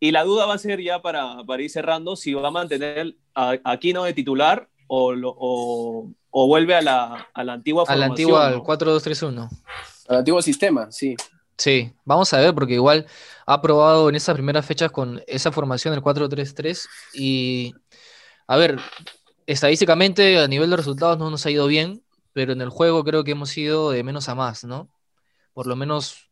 Y 0.00 0.10
la 0.10 0.24
duda 0.24 0.46
va 0.46 0.54
a 0.54 0.58
ser 0.58 0.82
ya 0.82 1.00
para, 1.00 1.44
para 1.44 1.62
ir 1.62 1.70
cerrando 1.70 2.16
si 2.16 2.34
va 2.34 2.48
a 2.48 2.50
mantener 2.50 3.14
a 3.34 3.58
Aquino 3.64 4.04
de 4.04 4.12
titular 4.12 4.68
o, 4.86 5.14
o, 5.22 6.10
o 6.38 6.46
vuelve 6.46 6.74
a 6.74 6.82
la, 6.82 7.28
a 7.32 7.44
la 7.44 7.54
antigua 7.54 7.86
formación. 7.86 8.02
A 8.02 8.06
la 8.06 8.12
antigua, 8.12 8.46
al 8.46 8.56
4-2-3-1. 8.56 9.48
Al 10.08 10.16
antiguo 10.18 10.42
sistema, 10.42 10.92
sí. 10.92 11.16
Sí, 11.56 11.94
vamos 12.04 12.30
a 12.34 12.40
ver, 12.40 12.54
porque 12.54 12.74
igual 12.74 13.06
ha 13.46 13.62
probado 13.62 14.10
en 14.10 14.16
esas 14.16 14.34
primeras 14.34 14.66
fechas 14.66 14.90
con 14.90 15.22
esa 15.26 15.50
formación 15.50 15.94
del 15.94 16.02
4-3-3 16.02 16.86
y, 17.14 17.74
a 18.46 18.58
ver, 18.58 18.78
estadísticamente 19.46 20.38
a 20.38 20.46
nivel 20.46 20.68
de 20.68 20.76
resultados 20.76 21.16
no 21.16 21.30
nos 21.30 21.46
ha 21.46 21.50
ido 21.50 21.66
bien, 21.68 22.02
pero 22.34 22.52
en 22.52 22.60
el 22.60 22.68
juego 22.68 23.02
creo 23.02 23.24
que 23.24 23.30
hemos 23.30 23.56
ido 23.56 23.90
de 23.90 24.04
menos 24.04 24.28
a 24.28 24.34
más, 24.34 24.62
¿no? 24.62 24.90
Por 25.54 25.66
lo 25.66 25.74
menos 25.74 26.28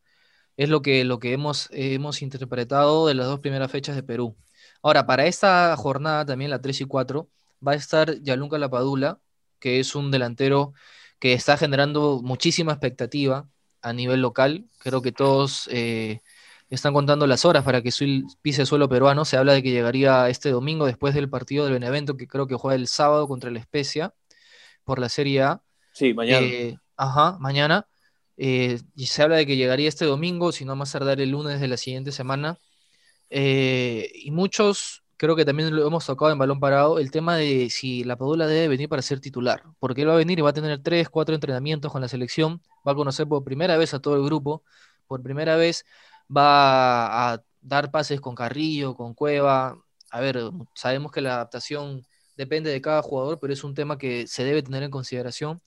es 0.55 0.69
lo 0.69 0.83
que, 0.83 1.03
lo 1.03 1.17
que 1.17 1.33
hemos, 1.33 1.67
hemos 1.71 2.21
interpretado 2.21 3.07
de 3.07 3.15
las 3.15 3.25
dos 3.25 3.39
primeras 3.39 3.71
fechas 3.71 3.95
de 3.95 4.03
Perú. 4.03 4.37
Ahora, 4.83 5.07
para 5.07 5.25
esta 5.25 5.75
jornada 5.75 6.27
también, 6.27 6.51
la 6.51 6.61
3 6.61 6.81
y 6.81 6.85
4, 6.85 7.27
va 7.67 7.71
a 7.71 7.75
estar 7.75 8.21
Yalunca 8.21 8.59
Lapadula, 8.59 9.19
que 9.65 9.79
es 9.79 9.95
un 9.95 10.11
delantero 10.11 10.73
que 11.17 11.33
está 11.33 11.57
generando 11.57 12.21
muchísima 12.21 12.71
expectativa 12.71 13.49
a 13.81 13.93
nivel 13.93 14.21
local. 14.21 14.69
Creo 14.77 15.01
que 15.01 15.11
todos 15.11 15.67
eh, 15.71 16.21
están 16.69 16.93
contando 16.93 17.25
las 17.25 17.45
horas 17.45 17.63
para 17.63 17.81
que 17.81 17.89
pise 18.43 18.67
suelo 18.67 18.87
peruano. 18.87 19.25
Se 19.25 19.37
habla 19.37 19.53
de 19.53 19.63
que 19.63 19.71
llegaría 19.71 20.29
este 20.29 20.51
domingo 20.51 20.85
después 20.85 21.15
del 21.15 21.31
partido 21.31 21.63
del 21.63 21.73
Benevento, 21.73 22.15
que 22.15 22.27
creo 22.27 22.45
que 22.45 22.53
juega 22.53 22.75
el 22.75 22.85
sábado 22.87 23.27
contra 23.27 23.49
el 23.49 23.57
Especia 23.57 24.13
por 24.83 24.99
la 24.99 25.09
Serie 25.09 25.41
A. 25.41 25.63
Sí, 25.93 26.13
mañana. 26.13 26.45
Eh, 26.45 26.77
ajá, 26.95 27.39
mañana. 27.39 27.87
Eh, 28.37 28.79
y 28.95 29.07
se 29.07 29.23
habla 29.23 29.37
de 29.37 29.47
que 29.47 29.57
llegaría 29.57 29.89
este 29.89 30.05
domingo, 30.05 30.51
si 30.51 30.63
no 30.63 30.75
más 30.75 30.91
tardar 30.91 31.19
el 31.19 31.31
lunes 31.31 31.59
de 31.59 31.67
la 31.67 31.77
siguiente 31.77 32.11
semana. 32.11 32.59
y 33.31 34.29
muchos 34.29 35.04
creo 35.17 35.35
que 35.35 35.45
también 35.45 35.75
lo 35.75 35.87
hemos 35.87 36.05
tocado 36.05 36.31
en 36.31 36.37
balón 36.37 36.59
parado, 36.59 36.99
el 36.99 37.11
tema 37.11 37.37
de 37.37 37.69
si 37.69 38.03
la 38.03 38.17
Padula 38.17 38.47
debe 38.47 38.67
venir 38.67 38.89
para 38.89 39.01
ser 39.01 39.19
titular, 39.19 39.63
porque 39.79 40.01
él 40.01 40.09
va 40.09 40.13
a 40.13 40.17
venir 40.17 40.39
y 40.39 40.41
va 40.41 40.49
a 40.51 40.53
tener 40.53 40.81
tres, 40.81 41.09
cuatro 41.09 41.35
entrenamientos 41.35 41.91
con 41.91 42.01
la 42.01 42.07
selección, 42.07 42.61
va 42.87 42.93
a 42.93 42.95
conocer 42.95 43.27
por 43.27 43.43
primera 43.43 43.77
vez 43.77 43.93
a 43.93 43.99
todo 43.99 44.15
el 44.15 44.23
grupo, 44.23 44.63
por 45.07 45.21
primera 45.23 45.55
vez 45.55 45.85
va 46.35 47.33
a 47.33 47.43
dar 47.61 47.91
pases 47.91 48.21
con 48.21 48.35
Carrillo, 48.35 48.95
con 48.95 49.13
Cueva. 49.13 49.77
A 50.11 50.19
ver, 50.19 50.39
sabemos 50.73 51.11
que 51.11 51.21
la 51.21 51.35
adaptación 51.35 52.05
depende 52.37 52.69
de 52.71 52.81
cada 52.81 53.01
jugador, 53.01 53.39
pero 53.39 53.53
es 53.53 53.63
un 53.63 53.73
tema 53.73 53.97
que 53.97 54.27
se 54.27 54.43
debe 54.43 54.63
tener 54.63 54.83
en 54.83 54.91
consideración. 54.91 55.61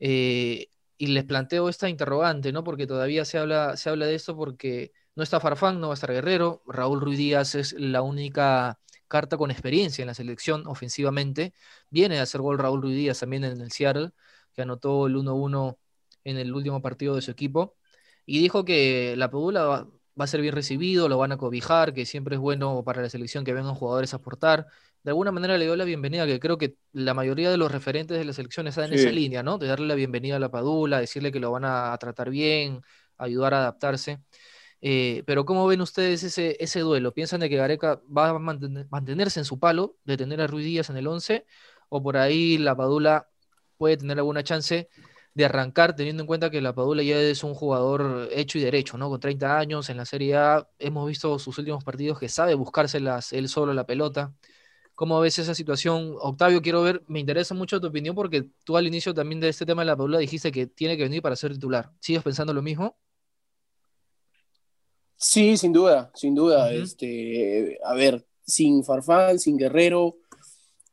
Eh, 0.00 0.68
y 0.98 1.08
les 1.08 1.24
planteo 1.24 1.68
esta 1.68 1.88
interrogante, 1.88 2.52
¿no? 2.52 2.64
Porque 2.64 2.86
todavía 2.86 3.24
se 3.24 3.38
habla, 3.38 3.76
se 3.76 3.90
habla 3.90 4.06
de 4.06 4.14
esto 4.14 4.36
porque 4.36 4.92
no 5.14 5.22
está 5.22 5.40
Farfán, 5.40 5.80
no 5.80 5.88
va 5.88 5.92
a 5.92 5.96
estar 5.96 6.12
Guerrero. 6.12 6.62
Raúl 6.66 7.00
Ruiz 7.00 7.18
Díaz 7.18 7.54
es 7.54 7.72
la 7.74 8.02
única 8.02 8.78
carta 9.08 9.36
con 9.36 9.50
experiencia 9.50 10.02
en 10.02 10.08
la 10.08 10.14
selección 10.14 10.66
ofensivamente. 10.66 11.52
Viene 11.90 12.18
a 12.18 12.22
hacer 12.22 12.40
gol 12.40 12.58
Raúl 12.58 12.82
Ruiz 12.82 12.96
Díaz 12.96 13.20
también 13.20 13.44
en 13.44 13.60
el 13.60 13.70
Seattle, 13.72 14.12
que 14.54 14.62
anotó 14.62 15.06
el 15.06 15.16
1-1 15.16 15.78
en 16.24 16.38
el 16.38 16.54
último 16.54 16.80
partido 16.80 17.14
de 17.14 17.22
su 17.22 17.30
equipo. 17.30 17.76
Y 18.24 18.40
dijo 18.40 18.64
que 18.64 19.14
la 19.16 19.30
Padula 19.30 19.64
va, 19.64 19.88
a 20.24 20.26
ser 20.26 20.40
bien 20.40 20.54
recibido, 20.54 21.08
lo 21.08 21.18
van 21.18 21.32
a 21.32 21.36
cobijar, 21.36 21.92
que 21.92 22.06
siempre 22.06 22.36
es 22.36 22.40
bueno 22.40 22.82
para 22.84 23.02
la 23.02 23.10
selección 23.10 23.44
que 23.44 23.52
vengan 23.52 23.74
jugadores 23.74 24.14
a 24.14 24.16
aportar. 24.18 24.66
De 25.02 25.10
alguna 25.10 25.32
manera 25.32 25.58
le 25.58 25.64
dio 25.64 25.76
la 25.76 25.84
bienvenida, 25.84 26.26
que 26.26 26.38
creo 26.40 26.56
que 26.58 26.76
la 26.92 27.12
mayoría 27.12 27.50
de 27.50 27.56
los 27.56 27.72
referentes 27.72 28.16
de 28.18 28.24
la 28.24 28.32
selección 28.32 28.68
están 28.68 28.86
en 28.86 28.94
esa 28.94 29.10
línea, 29.10 29.42
¿no? 29.42 29.58
De 29.58 29.66
darle 29.66 29.88
la 29.88 29.94
bienvenida 29.94 30.36
a 30.36 30.38
la 30.38 30.50
Padula, 30.50 31.00
decirle 31.00 31.32
que 31.32 31.40
lo 31.40 31.50
van 31.50 31.64
a 31.64 31.96
tratar 31.98 32.30
bien, 32.30 32.82
ayudar 33.18 33.54
a 33.54 33.58
adaptarse. 33.58 34.20
Eh, 34.82 35.22
pero 35.26 35.44
¿cómo 35.44 35.66
ven 35.66 35.80
ustedes 35.80 36.24
ese, 36.24 36.56
ese 36.60 36.80
duelo? 36.80 37.14
¿Piensan 37.14 37.40
de 37.40 37.48
que 37.48 37.56
Gareca 37.56 38.02
va 38.16 38.30
a 38.30 38.38
mantenerse 38.38 39.40
en 39.40 39.44
su 39.44 39.58
palo 39.60 39.96
de 40.04 40.16
tener 40.16 40.40
a 40.40 40.46
Ruiz 40.48 40.64
Díaz 40.66 40.90
en 40.90 40.96
el 40.96 41.06
11? 41.06 41.46
¿O 41.88 42.02
por 42.02 42.16
ahí 42.16 42.58
la 42.58 42.76
Padula 42.76 43.28
puede 43.76 43.96
tener 43.96 44.18
alguna 44.18 44.42
chance 44.42 44.88
de 45.34 45.44
arrancar, 45.44 45.94
teniendo 45.96 46.22
en 46.22 46.26
cuenta 46.26 46.50
que 46.50 46.60
la 46.60 46.74
Padula 46.74 47.02
ya 47.02 47.18
es 47.20 47.42
un 47.44 47.54
jugador 47.54 48.28
hecho 48.32 48.58
y 48.58 48.62
derecho, 48.62 48.98
¿no? 48.98 49.08
Con 49.08 49.20
30 49.20 49.58
años 49.58 49.88
en 49.88 49.96
la 49.96 50.04
Serie 50.04 50.36
A, 50.36 50.68
hemos 50.78 51.06
visto 51.08 51.38
sus 51.38 51.56
últimos 51.58 51.84
partidos 51.84 52.18
que 52.18 52.28
sabe 52.28 52.54
buscárselas 52.54 53.32
él 53.32 53.48
solo 53.48 53.72
la 53.72 53.86
pelota. 53.86 54.34
¿Cómo 54.94 55.20
ves 55.20 55.38
esa 55.38 55.54
situación? 55.54 56.16
Octavio, 56.20 56.62
quiero 56.62 56.82
ver, 56.82 57.02
me 57.08 57.20
interesa 57.20 57.54
mucho 57.54 57.80
tu 57.80 57.88
opinión 57.88 58.14
porque 58.14 58.48
tú 58.64 58.76
al 58.76 58.86
inicio 58.86 59.14
también 59.14 59.40
de 59.40 59.48
este 59.48 59.66
tema 59.66 59.82
de 59.82 59.86
la 59.86 59.96
Padula 59.96 60.18
dijiste 60.18 60.52
que 60.52 60.66
tiene 60.66 60.96
que 60.96 61.04
venir 61.04 61.22
para 61.22 61.36
ser 61.36 61.52
titular. 61.54 61.92
¿Sigues 62.00 62.22
pensando 62.22 62.54
lo 62.54 62.62
mismo? 62.62 62.96
Sí, 65.22 65.56
sin 65.56 65.72
duda, 65.72 66.10
sin 66.14 66.34
duda. 66.34 66.72
este, 66.72 67.78
a 67.84 67.94
ver, 67.94 68.26
sin 68.44 68.82
Farfán, 68.82 69.38
sin 69.38 69.56
Guerrero, 69.56 70.16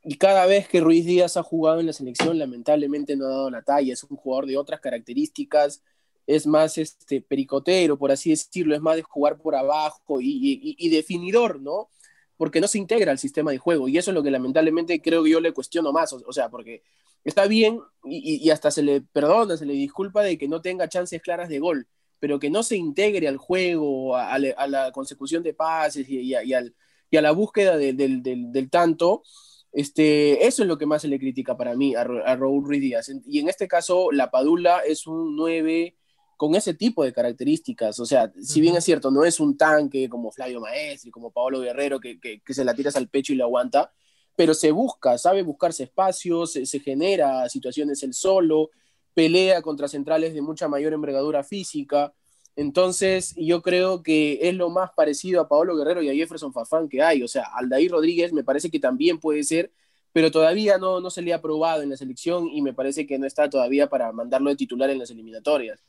y 0.04 0.18
cada 0.18 0.46
vez 0.46 0.68
que 0.68 0.80
Ruiz 0.82 1.06
Díaz 1.06 1.36
ha 1.36 1.44
jugado 1.44 1.80
en 1.80 1.88
la 1.88 1.94
selección, 1.94 2.38
lamentablemente 2.38 3.16
no 3.16 3.26
ha 3.26 3.30
dado 3.30 3.50
la 3.50 3.64
talla. 3.64 3.94
Es 3.94 4.04
un 4.04 4.18
jugador 4.18 4.46
de 4.46 4.58
otras 4.58 4.80
características, 4.82 5.84
es 6.28 6.46
más 6.46 6.78
este, 6.78 7.22
pericotero, 7.22 7.98
por 7.98 8.12
así 8.12 8.30
decirlo, 8.30 8.76
es 8.76 8.82
más 8.82 8.96
de 8.98 9.02
jugar 9.02 9.40
por 9.40 9.56
abajo 9.56 10.20
y, 10.22 10.90
definidor, 10.90 11.60
¿no? 11.60 11.90
Porque 12.38 12.62
no 12.62 12.68
se 12.68 12.78
integra 12.78 13.12
al 13.12 13.20
sistema 13.20 13.52
de 13.52 13.58
juego 13.58 13.88
y 13.88 13.98
eso 13.98 14.12
es 14.12 14.16
lo 14.16 14.24
que 14.24 14.32
lamentablemente 14.32 15.02
creo 15.02 15.24
que 15.24 15.32
yo 15.32 15.40
le 15.42 15.54
cuestiono 15.54 15.92
más, 15.92 16.14
o, 16.14 16.34
sea, 16.34 16.50
porque 16.50 16.84
está 17.24 17.48
bien 17.48 17.80
y, 18.06 18.50
hasta 18.52 18.72
se 18.72 18.84
le 18.84 19.02
perdona, 19.02 19.58
se 19.58 19.66
le 19.66 19.74
disculpa 19.74 20.22
de 20.22 20.38
que 20.38 20.48
no 20.48 20.62
tenga 20.62 20.88
chances 20.88 21.22
claras 21.22 21.50
de 21.50 21.60
gol, 21.60 21.88
pero 22.20 22.40
que 22.40 22.50
no 22.50 22.64
se 22.64 22.76
integre 22.76 23.28
al 23.28 23.38
juego, 23.38 24.16
a, 24.16 24.38
la 24.40 24.92
consecución 24.92 25.44
de 25.44 25.54
pases 25.54 26.08
y, 26.10 26.34
a, 26.34 27.22
la 27.22 27.32
búsqueda 27.32 27.78
del 27.78 28.70
tanto, 28.70 29.24
este, 29.72 30.48
eso 30.48 30.64
es 30.64 30.68
lo 30.68 30.78
que 30.78 30.86
más 30.86 31.02
se 31.04 31.08
le 31.08 31.20
critica 31.20 31.56
para 31.56 31.76
mí 31.76 31.96
a, 31.96 32.04
Raúl 32.04 32.64
Ruiz 32.64 32.82
Díaz. 32.82 33.12
Y 33.26 33.40
en 33.40 33.50
este 33.50 33.68
caso, 33.68 34.12
la 34.12 34.32
Padula 34.32 34.80
es 34.80 35.06
un 35.06 35.36
9 35.36 35.96
con 36.38 36.56
ese 36.56 36.74
tipo 36.74 37.04
de 37.04 37.14
características. 37.14 38.00
O 38.00 38.06
sea, 38.06 38.32
si 38.42 38.62
bien 38.62 38.76
es 38.76 38.84
cierto, 38.84 39.12
no 39.12 39.26
es 39.26 39.40
un 39.40 39.58
tanque 39.58 40.10
como 40.10 40.32
Flavio 40.32 40.62
Maestri, 40.62 41.12
como 41.12 41.32
Paolo 41.32 41.60
Guerrero, 41.60 42.00
que, 42.00 42.20
se 42.48 42.66
la 42.66 42.74
tiras 42.74 42.96
al 42.96 43.10
pecho 43.10 43.34
y 43.34 43.36
lo 43.36 43.44
aguanta, 43.46 43.92
pero 44.36 44.54
se 44.54 44.72
busca, 44.72 45.18
sabe 45.18 45.44
buscarse 45.44 45.84
espacios, 45.84 46.54
se, 46.54 46.80
genera 46.80 47.48
situaciones 47.50 48.02
el 48.04 48.14
solo, 48.14 48.70
pelea 49.14 49.62
contra 49.62 49.88
centrales 49.88 50.34
de 50.34 50.42
mucha 50.42 50.68
mayor 50.68 50.94
envergadura 50.94 51.44
física. 51.44 52.14
Entonces, 52.56 53.34
yo 53.38 53.62
creo 53.62 54.04
que 54.04 54.40
es 54.42 54.56
lo 54.56 54.70
más 54.70 54.92
parecido 54.92 55.42
a 55.42 55.48
Paolo 55.48 55.76
Guerrero 55.76 56.02
y 56.02 56.10
a 56.10 56.14
Jefferson 56.14 56.54
Fafán 56.54 56.90
que 56.90 57.02
hay. 57.02 57.24
O 57.24 57.28
sea, 57.28 57.44
Aldair 57.56 57.92
Rodríguez 57.92 58.34
me 58.34 58.44
parece 58.44 58.70
que 58.70 58.80
también 58.80 59.20
puede 59.20 59.44
ser, 59.44 59.72
pero 60.12 60.32
todavía 60.32 60.78
no, 60.78 61.00
no 61.00 61.10
se 61.10 61.22
le 61.22 61.34
ha 61.34 61.42
probado 61.42 61.82
en 61.82 61.90
la 61.90 61.98
selección 61.98 62.48
y 62.48 62.62
me 62.62 62.74
parece 62.74 63.08
que 63.08 63.20
no 63.20 63.26
está 63.26 63.50
todavía 63.50 63.88
para 63.88 64.12
mandarlo 64.12 64.50
de 64.50 64.56
titular 64.56 64.90
en 64.90 65.00
las 65.00 65.12
eliminatorias. 65.12 65.84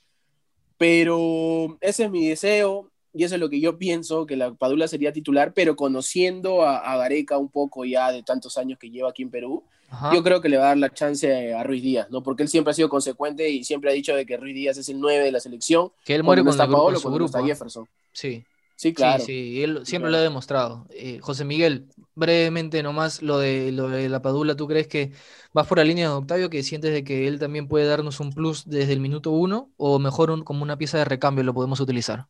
Pero 0.77 1.77
ese 1.81 2.05
es 2.05 2.11
mi 2.11 2.27
deseo 2.27 2.91
y 3.13 3.25
eso 3.25 3.35
es 3.35 3.41
lo 3.41 3.51
que 3.51 3.61
yo 3.61 3.77
pienso, 3.77 4.27
que 4.27 4.37
la 4.37 4.55
Padula 4.55 4.87
sería 4.87 5.13
titular, 5.13 5.53
pero 5.53 5.75
conociendo 5.75 6.63
a, 6.63 6.97
Gareca 6.97 7.39
un 7.39 7.51
poco 7.51 7.85
ya 7.85 8.13
de 8.13 8.23
tantos 8.23 8.57
años 8.57 8.79
que 8.79 8.91
lleva 8.91 9.11
aquí 9.11 9.23
en 9.23 9.31
Perú, 9.31 9.65
yo 10.13 10.23
creo 10.23 10.41
que 10.41 10.49
le 10.49 10.57
va 10.57 10.65
a 10.65 10.69
dar 10.69 10.79
la 10.79 10.93
chance 10.93 11.53
a 11.53 11.63
Ruiz 11.63 11.83
Díaz, 11.83 12.11
¿no? 12.11 12.23
Porque 12.23 12.43
él 12.43 12.49
siempre 12.49 12.71
ha 12.71 12.75
sido 12.75 12.89
consecuente 12.89 13.49
y 13.49 13.65
siempre 13.65 13.91
ha 13.91 13.93
dicho 13.93 14.15
de 14.15 14.25
que 14.25 14.37
Ruiz 14.37 14.55
Díaz 14.55 14.77
es 14.79 14.89
el 14.89 15.01
9 15.01 15.25
de 15.25 15.33
la 15.33 15.41
selección. 15.41 15.93
Que 16.05 16.15
él 16.15 16.23
muere 16.23 16.43
con 16.43 16.51
está 16.51 16.69
Paolo, 16.69 16.99
su 16.99 17.11
grupo. 17.11 17.27
Está 17.27 17.45
Jefferson. 17.45 17.87
Sí. 18.13 18.45
Sí, 18.77 18.95
claro. 18.95 19.23
Sí, 19.23 19.27
sí, 19.27 19.63
él 19.63 19.81
siempre 19.85 20.11
lo 20.11 20.17
ha 20.17 20.23
demostrado. 20.23 20.87
Eh, 20.89 21.19
José 21.21 21.45
Miguel, 21.45 21.89
brevemente 22.15 22.83
nomás 22.83 23.21
lo 23.21 23.39
de, 23.39 23.73
lo 23.73 23.89
de 23.91 24.09
la 24.09 24.23
Padula, 24.23 24.57
¿tú 24.57 24.67
crees 24.67 24.89
que 24.89 25.13
vas 25.53 25.67
por 25.67 25.77
la 25.77 25.85
línea 25.85 26.09
de 26.09 26.15
Octavio 26.15 26.49
que 26.49 26.63
sientes 26.63 26.91
de 26.95 27.05
que 27.05 27.29
él 27.29 27.39
también 27.39 27.69
puede 27.69 27.85
darnos 27.85 28.21
un 28.21 28.33
plus 28.33 28.67
desde 28.67 28.95
el 28.95 29.01
minuto 29.01 29.33
uno 29.33 29.71
o 29.77 29.99
mejor 29.99 30.45
como 30.45 30.63
una 30.63 30.79
pieza 30.79 30.97
de 30.97 31.05
recambio 31.05 31.45
lo 31.45 31.53
podemos 31.53 31.79
utilizar? 31.81 32.29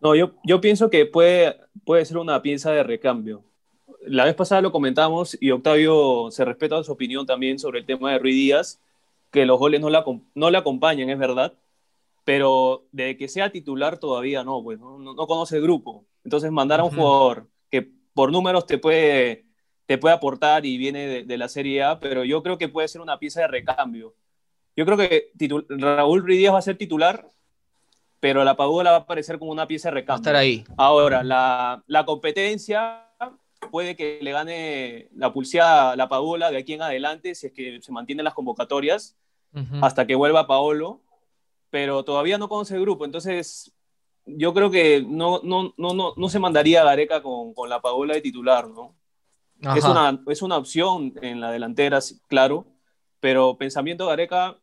No, 0.00 0.14
yo, 0.14 0.36
yo 0.42 0.62
pienso 0.62 0.88
que 0.88 1.04
puede, 1.04 1.54
puede 1.84 2.06
ser 2.06 2.16
una 2.16 2.40
pieza 2.40 2.70
de 2.70 2.82
recambio. 2.82 3.44
La 4.06 4.24
vez 4.24 4.34
pasada 4.34 4.60
lo 4.60 4.72
comentamos 4.72 5.36
y 5.40 5.50
Octavio 5.50 6.30
se 6.30 6.44
respeta 6.44 6.82
su 6.82 6.92
opinión 6.92 7.26
también 7.26 7.58
sobre 7.58 7.80
el 7.80 7.86
tema 7.86 8.12
de 8.12 8.18
Ruiz 8.18 8.34
Díaz, 8.34 8.80
que 9.30 9.46
los 9.46 9.58
goles 9.58 9.80
no 9.80 9.90
la, 9.90 10.04
no 10.34 10.50
le 10.50 10.58
acompañan, 10.58 11.10
es 11.10 11.18
verdad, 11.18 11.54
pero 12.24 12.86
de 12.92 13.16
que 13.16 13.28
sea 13.28 13.50
titular 13.50 13.98
todavía 13.98 14.44
no, 14.44 14.62
pues 14.62 14.78
no, 14.78 14.98
no 14.98 15.26
conoce 15.26 15.56
el 15.56 15.62
grupo. 15.62 16.04
Entonces 16.24 16.50
mandar 16.50 16.80
a 16.80 16.84
un 16.84 16.90
jugador 16.90 17.48
que 17.70 17.88
por 18.14 18.32
números 18.32 18.66
te 18.66 18.78
puede, 18.78 19.46
te 19.86 19.98
puede 19.98 20.14
aportar 20.14 20.66
y 20.66 20.76
viene 20.76 21.06
de, 21.06 21.24
de, 21.24 21.38
la 21.38 21.48
Serie 21.48 21.82
A, 21.82 22.00
pero 22.00 22.24
yo 22.24 22.42
creo 22.42 22.58
que 22.58 22.68
puede 22.68 22.88
ser 22.88 23.00
una 23.00 23.18
pieza 23.18 23.40
de 23.40 23.48
recambio. 23.48 24.14
Yo 24.76 24.84
creo 24.84 24.96
que 24.96 25.30
Raúl 25.68 26.22
Ruiz 26.22 26.38
Díaz 26.38 26.54
va 26.54 26.58
a 26.58 26.62
ser 26.62 26.76
titular 26.76 27.30
pero 28.20 28.44
la 28.44 28.54
Padula 28.54 28.90
va 28.90 28.96
a 28.98 29.00
aparecer 29.00 29.38
como 29.38 29.50
una 29.50 29.66
pieza 29.66 29.88
de 29.88 29.94
recambio. 29.94 30.20
estar 30.20 30.36
ahí. 30.36 30.62
Ahora, 30.76 31.24
la, 31.24 31.82
la, 31.86 32.04
competencia 32.04 33.09
puede 33.70 33.96
que 33.96 34.18
le 34.22 34.32
gane 34.32 35.08
la 35.14 35.32
pulseada 35.32 35.96
la 35.96 36.08
Padula 36.08 36.50
de 36.50 36.58
aquí 36.58 36.74
en 36.74 36.82
adelante, 36.82 37.34
si 37.34 37.48
es 37.48 37.52
que 37.52 37.80
se 37.82 37.92
mantienen 37.92 38.24
las 38.24 38.34
convocatorias, 38.34 39.16
hasta 39.82 40.06
que 40.06 40.14
vuelva 40.14 40.46
Paolo, 40.46 41.00
pero 41.70 42.04
todavía 42.04 42.38
no 42.38 42.48
conoce 42.48 42.76
el 42.76 42.82
grupo, 42.82 43.04
entonces 43.04 43.72
yo 44.24 44.54
creo 44.54 44.70
que 44.70 45.04
no, 45.06 45.40
no, 45.42 45.74
no, 45.76 45.92
no, 45.92 46.14
no 46.16 46.28
se 46.28 46.38
mandaría 46.38 46.82
a 46.82 46.84
Gareca 46.84 47.20
con, 47.22 47.52
con 47.52 47.68
la 47.68 47.80
Padula 47.80 48.14
de 48.14 48.20
titular, 48.20 48.68
¿no? 48.68 48.94
Es 49.76 49.84
una, 49.84 50.22
es 50.28 50.40
una 50.40 50.56
opción 50.56 51.12
en 51.20 51.40
la 51.40 51.50
delantera, 51.50 51.98
claro, 52.28 52.66
pero 53.18 53.58
pensamiento 53.58 54.06
Gareca, 54.06 54.56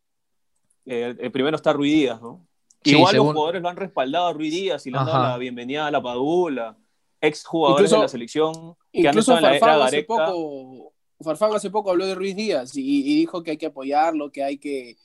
eh, 0.85 1.15
el 1.19 1.31
primero 1.31 1.55
está 1.55 1.73
Ruidías, 1.73 2.21
¿no? 2.21 2.47
Igual 2.83 3.15
los 3.17 3.25
jugadores 3.27 3.61
lo 3.61 3.69
han 3.69 3.75
respaldado 3.75 4.27
a 4.27 4.33
Ruiz 4.33 4.53
Díaz 4.53 4.85
y 4.87 4.91
le 4.91 4.97
han 4.97 5.05
dado 5.05 5.23
la 5.23 5.37
bienvenida 5.37 5.87
a 5.87 5.91
la 5.91 6.01
Padula, 6.01 6.77
ex 7.19 7.45
jugadores 7.45 7.91
de 7.91 7.97
la 7.97 8.07
selección 8.07 8.75
que 9.01 9.07
han 9.07 9.17
era 9.17 9.85
hace 9.85 10.03
poco, 10.03 10.93
Farfán 11.21 11.53
hace 11.53 11.69
poco 11.69 11.91
habló 11.91 12.05
de 12.05 12.15
Ruiz 12.15 12.35
Díaz 12.35 12.75
y, 12.75 13.15
dijo 13.15 13.43
que 13.43 13.51
hay 13.51 13.57
que 13.57 13.67
apoyarlo, 13.67 14.31
que 14.31 14.43
hay 14.43 14.57
que 14.57 14.97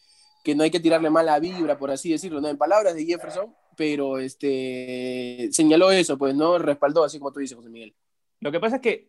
que 0.45 0.57
no 0.57 0.65
hay 0.65 0.71
que 0.73 0.81
tirarle 0.81 1.09
mala 1.09 1.39
vibra, 1.39 1.79
por 1.79 1.93
así 1.93 2.11
decirlo, 2.11 2.41
¿no? 2.41 2.49
En 2.49 2.59
palabras 2.59 2.95
de 2.95 3.05
Jefferson, 3.05 3.55
pero 3.77 4.19
este 4.19 5.49
señaló 5.53 5.93
eso, 5.93 6.19
pues, 6.19 6.35
¿no? 6.35 6.59
Respaldó, 6.59 7.05
así 7.05 7.19
como 7.19 7.33
tú 7.33 7.39
dices, 7.39 7.57
José 7.57 7.71
Miguel. 7.71 7.95
Lo 8.41 8.51
que 8.51 8.59
pasa 8.59 8.77
es 8.77 8.83
que, 8.83 9.09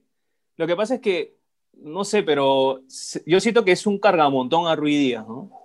lo 0.58 0.68
que 0.68 0.76
pasa 0.76 0.96
es 0.96 1.02
que, 1.02 1.36
no 1.74 2.04
sé, 2.04 2.22
pero 2.22 2.82
yo 3.26 3.40
siento 3.40 3.66
que 3.66 3.72
es 3.72 3.88
un 3.88 3.98
cargamontón 3.98 4.68
a 4.68 4.76
Ruiz 4.76 5.00
Díaz, 5.00 5.28
¿no? 5.28 5.63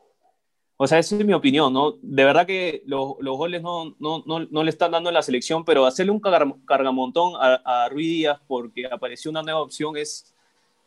O 0.81 0.87
sea, 0.87 1.01
esa 1.01 1.17
es 1.17 1.25
mi 1.25 1.33
opinión, 1.33 1.73
¿no? 1.73 1.97
De 2.01 2.25
verdad 2.25 2.47
que 2.47 2.85
los, 2.87 3.15
los 3.19 3.37
goles 3.37 3.63
no, 3.63 3.97
no, 3.99 4.23
no, 4.25 4.47
no, 4.49 4.63
le 4.63 4.71
están 4.71 4.93
dando 4.93 5.11
en 5.11 5.15
la 5.15 5.23
selección, 5.23 5.65
pero 5.65 5.85
hacerle 5.85 6.13
un 6.13 6.21
cargamontón 6.21 7.33
a, 7.35 7.55
a 7.65 7.89
Ruiz 7.89 8.07
Díaz 8.07 8.39
porque 8.47 8.87
apareció 8.87 9.33
una 9.33 9.43
nueva 9.43 9.61
opción 9.61 9.97
es, 9.97 10.33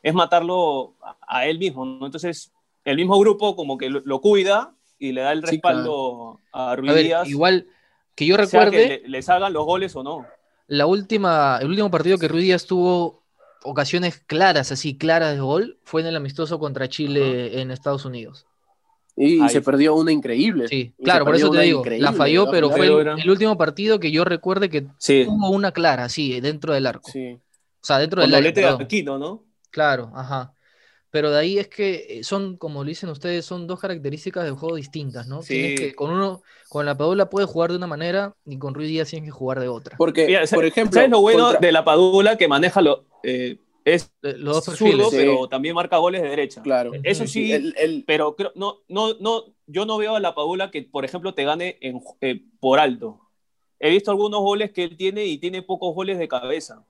es 0.01 0.13
matarlo 0.13 0.93
a, 1.27 1.45
él 1.45 1.59
mismo, 1.59 1.85
¿no? 1.85 2.05
Entonces, 2.05 2.53
el 2.85 2.95
mismo 2.95 3.19
grupo 3.19 3.57
como 3.57 3.77
que 3.77 3.89
lo, 3.89 4.21
cuida 4.21 4.73
y 4.97 5.11
le 5.11 5.21
da 5.21 5.33
el 5.33 5.41
respaldo 5.41 6.39
a 6.53 6.73
Ruiz 6.77 6.95
Díaz. 6.95 7.27
Igual 7.27 7.67
que 8.15 8.25
yo 8.25 8.37
recuerde... 8.37 9.01
que 9.01 9.09
le, 9.09 9.21
salgan 9.21 9.51
los 9.51 9.65
goles 9.65 9.93
o 9.97 10.03
no. 10.03 10.25
La 10.67 10.85
última, 10.85 11.59
el 11.61 11.67
último 11.67 11.91
partido 11.91 12.17
que 12.17 12.29
Ruiz 12.29 12.45
Díaz 12.45 12.65
tuvo 12.65 13.23
ocasiones 13.63 14.23
claras, 14.25 14.71
así 14.71 14.97
claras 14.97 15.33
de 15.33 15.41
gol, 15.41 15.79
fue 15.83 15.99
en 15.99 16.07
el 16.07 16.15
amistoso 16.15 16.59
contra 16.59 16.87
Chile 16.87 17.59
en 17.59 17.71
Estados 17.71 18.05
Unidos. 18.05 18.47
Y 19.15 19.47
se 19.49 19.61
perdió 19.61 19.95
una 19.95 20.11
increíble. 20.11 20.67
Sí, 20.67 20.93
claro, 21.03 21.25
por 21.25 21.35
eso 21.35 21.51
te 21.51 21.61
digo, 21.61 21.83
la 21.85 22.13
falló, 22.13 22.49
pero 22.49 22.69
fue 22.69 22.87
el, 22.87 23.29
último 23.29 23.57
partido 23.57 23.99
que 23.99 24.11
yo 24.11 24.23
recuerde 24.23 24.69
que 24.69 24.81
tuvo 24.81 25.49
una 25.49 25.71
clara, 25.71 26.09
sí, 26.09 26.39
dentro 26.39 26.73
del 26.73 26.87
arco. 26.87 27.11
Sí. 27.11 27.33
O 27.33 27.85
sea, 27.85 27.99
dentro 27.99 28.21
del 28.21 28.33
arco. 28.33 28.77
de 28.77 28.83
Aquino, 28.83 29.17
¿no? 29.17 29.43
Claro, 29.69 30.11
ajá. 30.15 30.53
Pero 31.11 31.29
de 31.29 31.39
ahí 31.39 31.59
es 31.59 31.67
que 31.67 32.05
eh, 32.09 32.23
son, 32.23 32.55
como 32.55 32.85
dicen 32.85 33.09
ustedes, 33.09 33.43
son 33.43 33.67
dos 33.67 33.81
características 33.81 34.45
de 34.45 34.51
juego 34.51 34.77
distintas, 34.77 35.27
¿no? 35.27 35.41
Sí. 35.41 35.75
que 35.75 35.93
con 35.93 36.09
uno, 36.09 36.41
con 36.69 36.85
la 36.85 36.97
Padula 36.97 37.29
puede 37.29 37.45
jugar 37.45 37.71
de 37.71 37.77
una 37.77 37.87
manera 37.87 38.33
y 38.45 38.57
con 38.57 38.73
Ruiz 38.73 38.87
Díaz 38.87 39.09
tienes 39.09 39.27
que 39.27 39.31
jugar 39.31 39.59
de 39.59 39.67
otra. 39.67 39.97
Porque, 39.97 40.39
por 40.53 40.65
ejemplo, 40.65 40.95
¿sabes 40.95 41.09
lo 41.09 41.19
bueno 41.19 41.51
de 41.53 41.71
la 41.73 41.83
Padula 41.83 42.37
que 42.37 42.47
maneja 42.47 42.81
lo, 42.81 43.03
eh, 43.23 43.59
es 43.85 44.11
los 44.21 44.65
dos 44.65 44.77
zurdo, 44.77 45.09
pero 45.11 45.47
también 45.47 45.75
marca 45.75 45.97
goles 45.97 46.21
de 46.21 46.29
derecha. 46.29 46.61
Claro. 46.61 46.91
Eso 47.03 47.27
sí, 47.27 47.51
el, 47.51 48.03
pero 48.05 48.35
creo, 48.35 48.51
no, 48.55 48.79
no, 48.87 49.13
no, 49.19 49.45
yo 49.67 49.85
no 49.85 49.97
veo 49.97 50.15
a 50.15 50.19
la 50.19 50.35
Padula 50.35 50.71
que, 50.71 50.83
por 50.83 51.05
ejemplo, 51.05 51.33
te 51.33 51.43
gane 51.43 51.77
en, 51.81 52.01
eh, 52.21 52.41
por 52.59 52.79
alto. 52.79 53.19
He 53.79 53.89
visto 53.89 54.11
algunos 54.11 54.41
goles 54.41 54.71
que 54.71 54.83
él 54.83 54.97
tiene 54.97 55.25
y 55.25 55.37
tiene 55.37 55.61
pocos 55.61 55.95
goles 55.95 56.19
de 56.19 56.27
cabeza. 56.27 56.83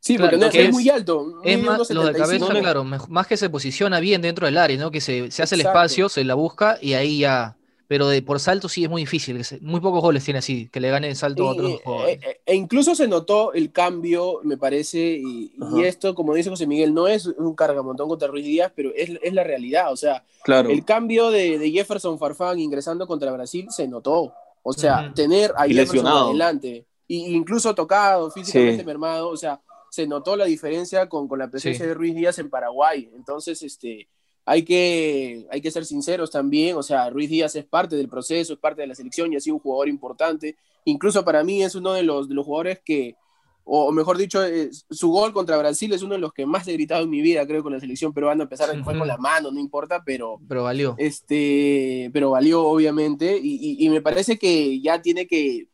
Sí, 0.00 0.18
porque 0.18 0.36
no, 0.36 0.46
es, 0.46 0.70
muy 0.70 0.88
alto. 0.90 1.40
Es 1.44 1.62
más, 1.62 1.88
lo 1.90 2.04
de 2.04 2.12
cabeza, 2.12 2.46
claro, 2.48 2.84
más 2.84 3.26
que 3.26 3.38
se 3.38 3.48
posiciona 3.48 4.00
bien 4.00 4.20
dentro 4.20 4.44
del 4.46 4.58
área, 4.58 4.76
¿no? 4.76 4.90
Que 4.90 5.00
se, 5.00 5.30
se 5.30 5.42
hace 5.42 5.54
el 5.54 5.62
espacio, 5.62 6.10
se 6.10 6.24
la 6.24 6.34
busca 6.34 6.76
y 6.80 6.92
ahí 6.92 7.20
ya 7.20 7.56
pero 7.94 8.08
de 8.08 8.22
por 8.22 8.40
salto 8.40 8.68
sí 8.68 8.82
es 8.82 8.90
muy 8.90 9.02
difícil. 9.02 9.40
Muy 9.60 9.78
pocos 9.78 10.02
goles 10.02 10.24
tiene 10.24 10.38
así, 10.38 10.68
que 10.68 10.80
le 10.80 10.90
gane 10.90 11.10
el 11.10 11.14
salto 11.14 11.46
a 11.46 11.52
otros 11.52 11.80
jugadores. 11.80 12.18
E, 12.24 12.40
e, 12.44 12.56
incluso 12.56 12.96
se 12.96 13.06
notó 13.06 13.52
el 13.52 13.70
cambio, 13.70 14.40
me 14.42 14.56
parece, 14.56 14.98
y, 14.98 15.52
esto, 15.84 16.12
como 16.12 16.34
dice 16.34 16.50
José 16.50 16.66
Miguel, 16.66 16.92
no 16.92 17.06
es 17.06 17.26
un 17.26 17.54
cargamontón 17.54 18.08
contra 18.08 18.26
Ruiz 18.26 18.46
Díaz, 18.46 18.72
pero 18.74 18.90
es, 18.96 19.12
es 19.22 19.32
la 19.32 19.44
realidad. 19.44 19.92
O 19.92 19.96
sea, 19.96 20.24
claro. 20.42 20.70
el 20.70 20.84
cambio 20.84 21.30
de, 21.30 21.56
de, 21.56 21.70
Jefferson 21.70 22.18
Farfán 22.18 22.58
ingresando 22.58 23.06
contra 23.06 23.30
Brasil 23.30 23.68
se 23.70 23.86
notó. 23.86 24.34
O 24.64 24.72
sea, 24.72 25.12
tener 25.14 25.54
a 25.56 25.68
Jefferson 25.68 26.08
adelante, 26.08 26.86
e 27.08 27.14
incluso 27.14 27.76
tocado, 27.76 28.28
físicamente 28.32 28.82
mermado, 28.82 29.28
o 29.28 29.36
sea, 29.36 29.60
se 29.88 30.04
notó 30.08 30.34
la 30.34 30.46
diferencia 30.46 31.08
con, 31.08 31.28
con 31.28 31.38
la 31.38 31.48
presencia 31.48 31.86
de 31.86 31.94
Ruiz 31.94 32.16
Díaz 32.16 32.40
en 32.40 32.50
Paraguay. 32.50 33.08
Entonces, 33.14 33.62
este 33.62 34.08
hay 34.46 34.62
que, 34.62 35.46
hay 35.50 35.60
que 35.60 35.70
ser 35.70 35.84
sinceros 35.84 36.30
también, 36.30 36.76
o 36.76 36.82
sea, 36.82 37.08
Ruiz 37.10 37.30
Díaz 37.30 37.56
es 37.56 37.64
parte 37.64 37.96
del 37.96 38.08
proceso, 38.08 38.52
es 38.52 38.58
parte 38.58 38.82
de 38.82 38.88
la 38.88 38.94
selección 38.94 39.32
y 39.32 39.36
ha 39.36 39.40
sido 39.40 39.56
un 39.56 39.62
jugador 39.62 39.88
importante. 39.88 40.56
Incluso 40.84 41.24
para 41.24 41.42
mí 41.42 41.62
es 41.62 41.74
uno 41.74 41.92
de 41.92 42.02
los, 42.02 42.28
de 42.28 42.34
los 42.34 42.44
jugadores 42.44 42.80
que, 42.84 43.16
o 43.64 43.90
mejor 43.90 44.18
dicho, 44.18 44.42
su 44.90 45.10
gol 45.10 45.32
contra 45.32 45.56
Brasil 45.56 45.92
es 45.94 46.02
uno 46.02 46.14
de 46.14 46.20
los 46.20 46.34
que 46.34 46.44
más 46.44 46.68
he 46.68 46.74
gritado 46.74 47.04
en 47.04 47.10
mi 47.10 47.22
vida, 47.22 47.46
creo, 47.46 47.62
con 47.62 47.72
la 47.72 47.80
selección 47.80 48.12
peruana, 48.12 48.44
a 48.44 48.48
pesar 48.48 48.70
de 48.70 48.76
que 48.76 48.84
fue 48.84 48.98
con 48.98 49.08
la 49.08 49.16
mano, 49.16 49.50
no 49.50 49.58
importa, 49.58 50.02
pero... 50.04 50.38
Pero 50.46 50.64
valió. 50.64 50.94
Este, 50.98 52.10
pero 52.12 52.30
valió, 52.30 52.64
obviamente, 52.64 53.40
y, 53.42 53.88
me 53.88 54.02
parece 54.02 54.38
que 54.38 54.80
ya 54.80 55.00
tiene 55.00 55.26
que 55.26 55.68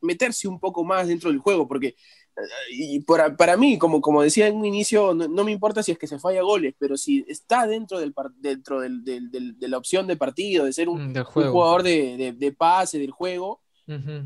meterse 0.00 0.48
un 0.48 0.58
poco 0.58 0.82
más 0.82 1.06
dentro 1.06 1.30
del 1.30 1.38
juego, 1.38 1.68
porque 1.68 1.94
y 2.70 3.00
para, 3.00 3.36
para, 3.36 3.56
mí, 3.56 3.78
como, 3.78 4.00
como 4.00 4.22
decía 4.22 4.46
en 4.46 4.56
un 4.56 4.64
inicio, 4.64 5.14
no, 5.14 5.44
me 5.44 5.52
importa 5.52 5.82
si 5.82 5.92
es 5.92 5.98
que 5.98 6.06
se 6.06 6.18
falla 6.18 6.42
goles, 6.42 6.74
pero 6.78 6.96
si 6.96 7.24
está 7.28 7.66
dentro, 7.66 7.98
del, 7.98 8.14
dentro 8.36 8.80
del, 8.80 9.04
de 9.04 9.68
la 9.68 9.78
opción 9.78 10.06
de 10.06 10.16
partido, 10.16 10.64
de 10.64 10.72
ser 10.72 10.88
un, 10.88 11.12
mm, 11.12 11.24
jugador 11.24 11.82
de, 11.82 12.16
de, 12.16 12.32
de, 12.32 12.52
pase, 12.52 12.98
del 12.98 13.10
juego, 13.10 13.60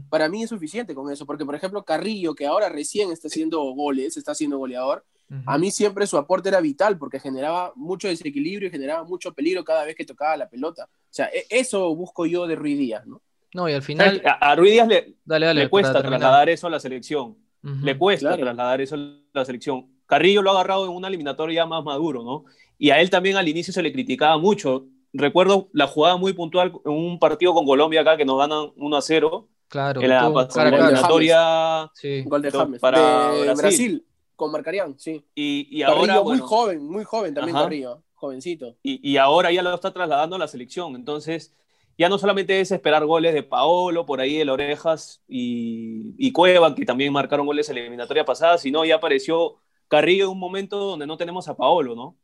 para 0.09 0.29
mí 0.29 0.43
es 0.43 0.51
suficiente 0.51 0.93
con 0.93 1.11
eso, 1.13 1.25
porque 1.25 1.45
por 1.45 1.55
ejemplo 1.55 1.85
Carrillo, 1.85 2.35
que 2.35 2.47
ahora 2.47 2.69
recién 2.69 3.13
está 3.13 3.29
haciendo 3.29 3.63
goles, 3.75 4.17
está 4.17 4.35
siendo 4.35 4.59
goleador, 4.59 5.05
a 5.47 5.57
mí 5.57 5.71
siempre 5.71 6.07
su 6.07 6.19
aporte 6.19 6.51
era 6.51 6.61
vital 6.61 6.99
porque 6.99 7.19
generaba 7.19 7.73
mucho 7.75 8.09
desequilibrio 8.09 8.69
y 8.69 8.71
generaba 8.71 9.05
mucho 9.05 9.33
peligro 9.33 9.65
cada 9.65 9.85
vez 9.85 9.97
que 9.97 10.05
tocaba 10.05 10.37
la 10.37 10.49
pelota. 10.49 10.85
O 10.85 11.09
sea, 11.09 11.27
e, 11.27 11.47
eso 11.49 11.95
busco 11.95 12.27
yo 12.27 12.47
de 12.47 12.55
Ruiz 12.55 12.79
Díaz, 12.79 13.07
¿no? 13.07 13.23
No, 13.55 13.69
y 13.69 13.73
al 13.73 13.83
final... 13.83 14.23
A, 14.25 14.55
Ruiz 14.55 14.73
Díaz 14.73 14.89
le, 14.89 15.55
le 15.55 15.69
cuesta 15.71 16.03
trasladar 16.03 16.49
eso 16.49 16.67
a 16.67 16.71
la 16.71 16.81
selección. 16.81 17.37
Le 17.63 17.97
cuesta 17.97 18.37
trasladar 18.37 18.81
eso 18.81 18.97
a 18.97 18.99
la 19.33 19.45
selección. 19.45 19.87
Carrillo 20.07 20.43
lo 20.43 20.51
ha 20.51 20.55
agarrado 20.55 20.85
en 20.85 20.91
una 20.91 21.09
eliminatoria 21.09 21.65
más 21.65 21.85
maduro, 21.85 22.23
¿no? 22.23 22.45
Y 22.79 22.91
a 22.91 23.01
él 23.01 23.09
también 23.09 23.37
al 23.37 23.49
inicio 23.49 23.73
se 23.73 23.83
le 23.83 23.93
criticaba 23.93 24.37
mucho. 24.39 24.87
Recuerdo 25.13 25.69
la 25.73 25.87
jugada 25.87 26.17
muy 26.17 26.33
puntual 26.33 26.73
en 26.85 26.93
un 26.93 27.19
partido 27.19 27.55
con 27.55 27.65
Colombia 27.65 28.01
acá 28.01 28.17
que 28.17 28.25
nos 28.25 28.39
ganan 28.39 28.73
1 28.77 28.97
a 28.97 29.03
0 29.03 29.49
Claro, 29.73 30.03
en 30.03 30.09
la 30.11 30.27
eliminatoria 30.27 31.91
sí. 31.95 32.25
Gol 32.27 32.43
de 32.43 32.51
James. 32.51 32.79
para 32.79 33.31
Brasil. 33.57 34.05
con 34.37 34.53
Marcarián, 34.53 34.99
sí. 34.99 35.25
Y, 35.35 35.67
y 35.71 35.83
ahora, 35.83 36.23
muy 36.23 36.39
joven, 36.41 36.85
muy 36.85 37.05
joven 37.05 37.33
también 37.33 37.57
Carrillo, 37.57 38.03
jovencito. 38.13 38.77
Y, 38.83 39.01
y, 39.11 39.17
ahora 39.17 39.51
ya 39.51 39.63
lo 39.63 39.75
está 39.75 39.91
trasladando 39.91 40.37
a 40.37 40.39
la 40.39 40.47
selección, 40.47 40.95
entonces 40.95 41.55
ya 41.99 42.09
no 42.09 42.19
solamente 42.19 42.61
es 42.61 42.71
esperar 42.71 43.05
goles 43.07 43.35
de 43.35 43.43
Paolo, 43.43 44.07
por 44.07 44.21
ahí 44.21 44.39
de 44.39 44.51
Orejas 44.51 45.23
y, 45.29 46.15
y 46.19 46.33
Cueva, 46.33 46.75
que 46.75 46.85
también 46.85 47.13
marcaron 47.13 47.47
goles 47.47 47.69
en 47.69 47.77
la 47.77 47.81
eliminatoria 47.83 48.25
pasada, 48.25 48.59
sino 48.59 48.85
ya 48.85 48.97
apareció 48.97 49.57
Carrillo 49.89 50.25
en 50.25 50.31
un 50.31 50.39
momento 50.39 50.79
donde 50.79 51.07
no 51.07 51.17
tenemos 51.17 51.49
a 51.49 51.57
Paolo, 51.57 51.95
¿no? 51.95 52.17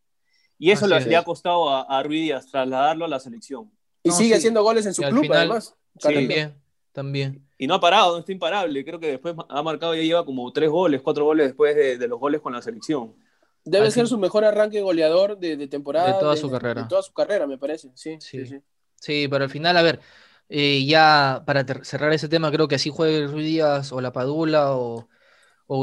Y 0.58 0.70
eso 0.70 0.86
le, 0.86 1.16
ha 1.16 1.22
costado 1.22 1.70
a, 1.70 1.82
a 1.82 2.02
Ruiz 2.02 2.22
Díaz, 2.22 2.50
trasladarlo 2.50 3.04
a 3.04 3.08
la 3.08 3.20
selección. 3.20 3.70
Y 4.02 4.10
sigue 4.10 4.34
haciendo 4.34 4.62
goles 4.62 4.86
en 4.86 4.94
su 4.94 5.02
club, 5.02 5.30
además. 5.32 5.76
También 6.00 6.54
también. 6.98 7.46
Y 7.56 7.68
no 7.68 7.74
ha 7.74 7.80
parado, 7.80 8.14
no 8.14 8.18
está 8.18 8.32
imparable. 8.32 8.84
Creo 8.84 8.98
que 8.98 9.06
después 9.06 9.32
ha 9.48 9.62
marcado, 9.62 9.94
ya 9.94 10.02
lleva 10.02 10.24
como 10.24 10.52
tres 10.52 10.68
goles, 10.68 11.00
cuatro 11.00 11.24
goles 11.24 11.46
después 11.46 11.76
de, 11.76 12.08
los 12.08 12.18
goles 12.18 12.40
con 12.40 12.52
la 12.52 12.60
selección. 12.60 13.14
Debe 13.64 13.90
ser 13.92 14.08
su 14.08 14.18
mejor 14.18 14.44
arranque 14.44 14.80
goleador 14.80 15.38
de, 15.38 15.68
temporada. 15.68 16.14
De 16.14 16.18
toda 16.18 16.36
su 16.36 16.50
carrera. 16.50 16.82
De 16.82 16.88
toda 16.88 17.02
su 17.02 17.12
carrera, 17.12 17.46
me 17.46 17.56
parece. 17.56 17.90
Sí, 17.94 18.16
sí, 18.20 18.44
sí. 18.46 18.60
Sí. 19.00 19.28
pero 19.28 19.44
al 19.44 19.50
final, 19.50 19.76
a 19.76 19.82
ver, 19.82 20.00
eh, 20.48 20.84
ya 20.86 21.42
para 21.46 21.64
cerrar 21.84 22.12
ese 22.12 22.28
tema, 22.28 22.50
creo 22.50 22.68
que 22.68 22.76
así 22.76 22.90
juegue 22.90 23.26
Ruiz 23.26 23.46
Díaz 23.46 23.92
o 23.92 24.00
la 24.00 24.12
Padula 24.12 24.72
o, 24.72 25.08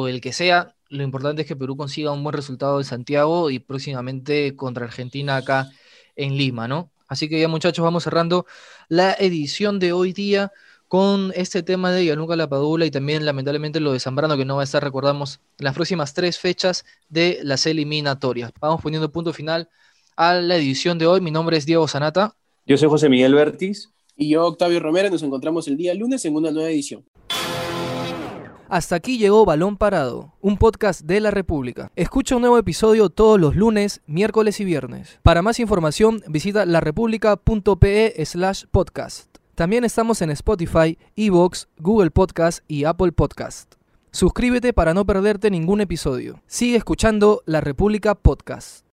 el 0.08 0.22
que 0.22 0.34
sea, 0.34 0.76
lo 0.90 1.04
importante 1.04 1.44
es 1.44 1.48
que 1.48 1.56
Perú 1.56 1.78
consiga 1.78 2.12
un 2.12 2.24
buen 2.24 2.34
resultado 2.34 2.80
en 2.80 2.86
Santiago 2.86 3.50
y 3.52 3.60
próximamente 3.60 4.56
contra 4.56 4.86
Argentina 4.86 5.38
acá 5.38 5.70
en 6.16 6.38
Lima, 6.38 6.68
¿no? 6.68 6.92
Así 7.08 7.30
que 7.30 7.40
ya 7.40 7.48
muchachos, 7.48 7.84
vamos 7.84 8.04
cerrando 8.04 8.46
la 8.90 9.14
edición 9.14 9.80
de 9.80 9.94
hoy 9.94 10.14
día 10.14 10.52
con 10.88 11.32
este 11.36 11.64
tema 11.64 11.92
de 11.92 12.04
Gianluca 12.04 12.36
Lapadula 12.36 12.86
y 12.86 12.92
también 12.92 13.26
lamentablemente 13.26 13.80
lo 13.80 13.94
de 13.94 14.00
Zambrano 14.00 14.38
que 14.38 14.46
no 14.46 14.56
va 14.56 14.62
a 14.62 14.64
estar, 14.66 14.84
recordamos, 14.84 15.40
las 15.58 15.76
próximas 15.76 16.14
tres 16.14 16.40
fechas 16.40 16.86
de 17.10 17.40
las 17.44 17.66
eliminatorias. 17.66 18.52
Vamos 18.60 18.82
poniendo 18.82 19.12
punto 19.12 19.34
final 19.34 19.70
a 20.16 20.36
la 20.36 20.56
edición 20.56 20.98
de 20.98 21.08
hoy. 21.08 21.22
Mi 21.22 21.32
nombre 21.32 21.58
es 21.58 21.66
Diego 21.66 21.88
Sanata. 21.88 22.36
Yo 22.68 22.78
soy 22.78 22.90
José 22.90 23.10
Miguel 23.10 23.36
Bertis. 23.36 23.92
Y 24.16 24.30
yo, 24.30 24.46
Octavio 24.46 24.80
Romero. 24.80 25.12
Nos 25.12 25.22
encontramos 25.22 25.68
el 25.68 25.78
día 25.78 25.94
lunes 25.94 26.26
en 26.26 26.36
una 26.36 26.50
nueva 26.50 26.70
edición. 26.70 27.06
Hasta 28.68 28.96
aquí 28.96 29.20
llegó 29.20 29.46
Balón 29.46 29.78
Parado, 29.78 30.34
un 30.42 30.58
podcast 30.58 31.02
de 31.02 31.20
la 31.20 31.30
República. 31.30 31.92
Escucha 31.96 32.36
un 32.36 32.42
nuevo 32.42 32.58
episodio 32.58 33.10
todos 33.10 33.40
los 33.40 33.56
lunes, 33.56 34.02
miércoles 34.08 34.60
y 34.60 34.66
viernes. 34.66 35.20
Para 35.22 35.44
más 35.44 35.60
información 35.60 36.24
visita 36.28 36.66
larepublica.pe 36.66 38.26
slash 38.26 38.64
podcast. 38.72 39.38
También 39.54 39.84
estamos 39.84 40.24
en 40.24 40.32
Spotify, 40.32 40.98
Evox, 41.16 41.68
Google 41.78 42.10
Podcast 42.10 42.64
y 42.68 42.86
Apple 42.86 43.12
Podcast. 43.12 43.76
Suscríbete 44.10 44.74
para 44.74 44.96
no 44.96 45.06
perderte 45.06 45.52
ningún 45.52 45.82
episodio. 45.82 46.42
Sigue 46.48 46.78
escuchando 46.78 47.44
La 47.46 47.62
República 47.62 48.16
Podcast. 48.16 48.85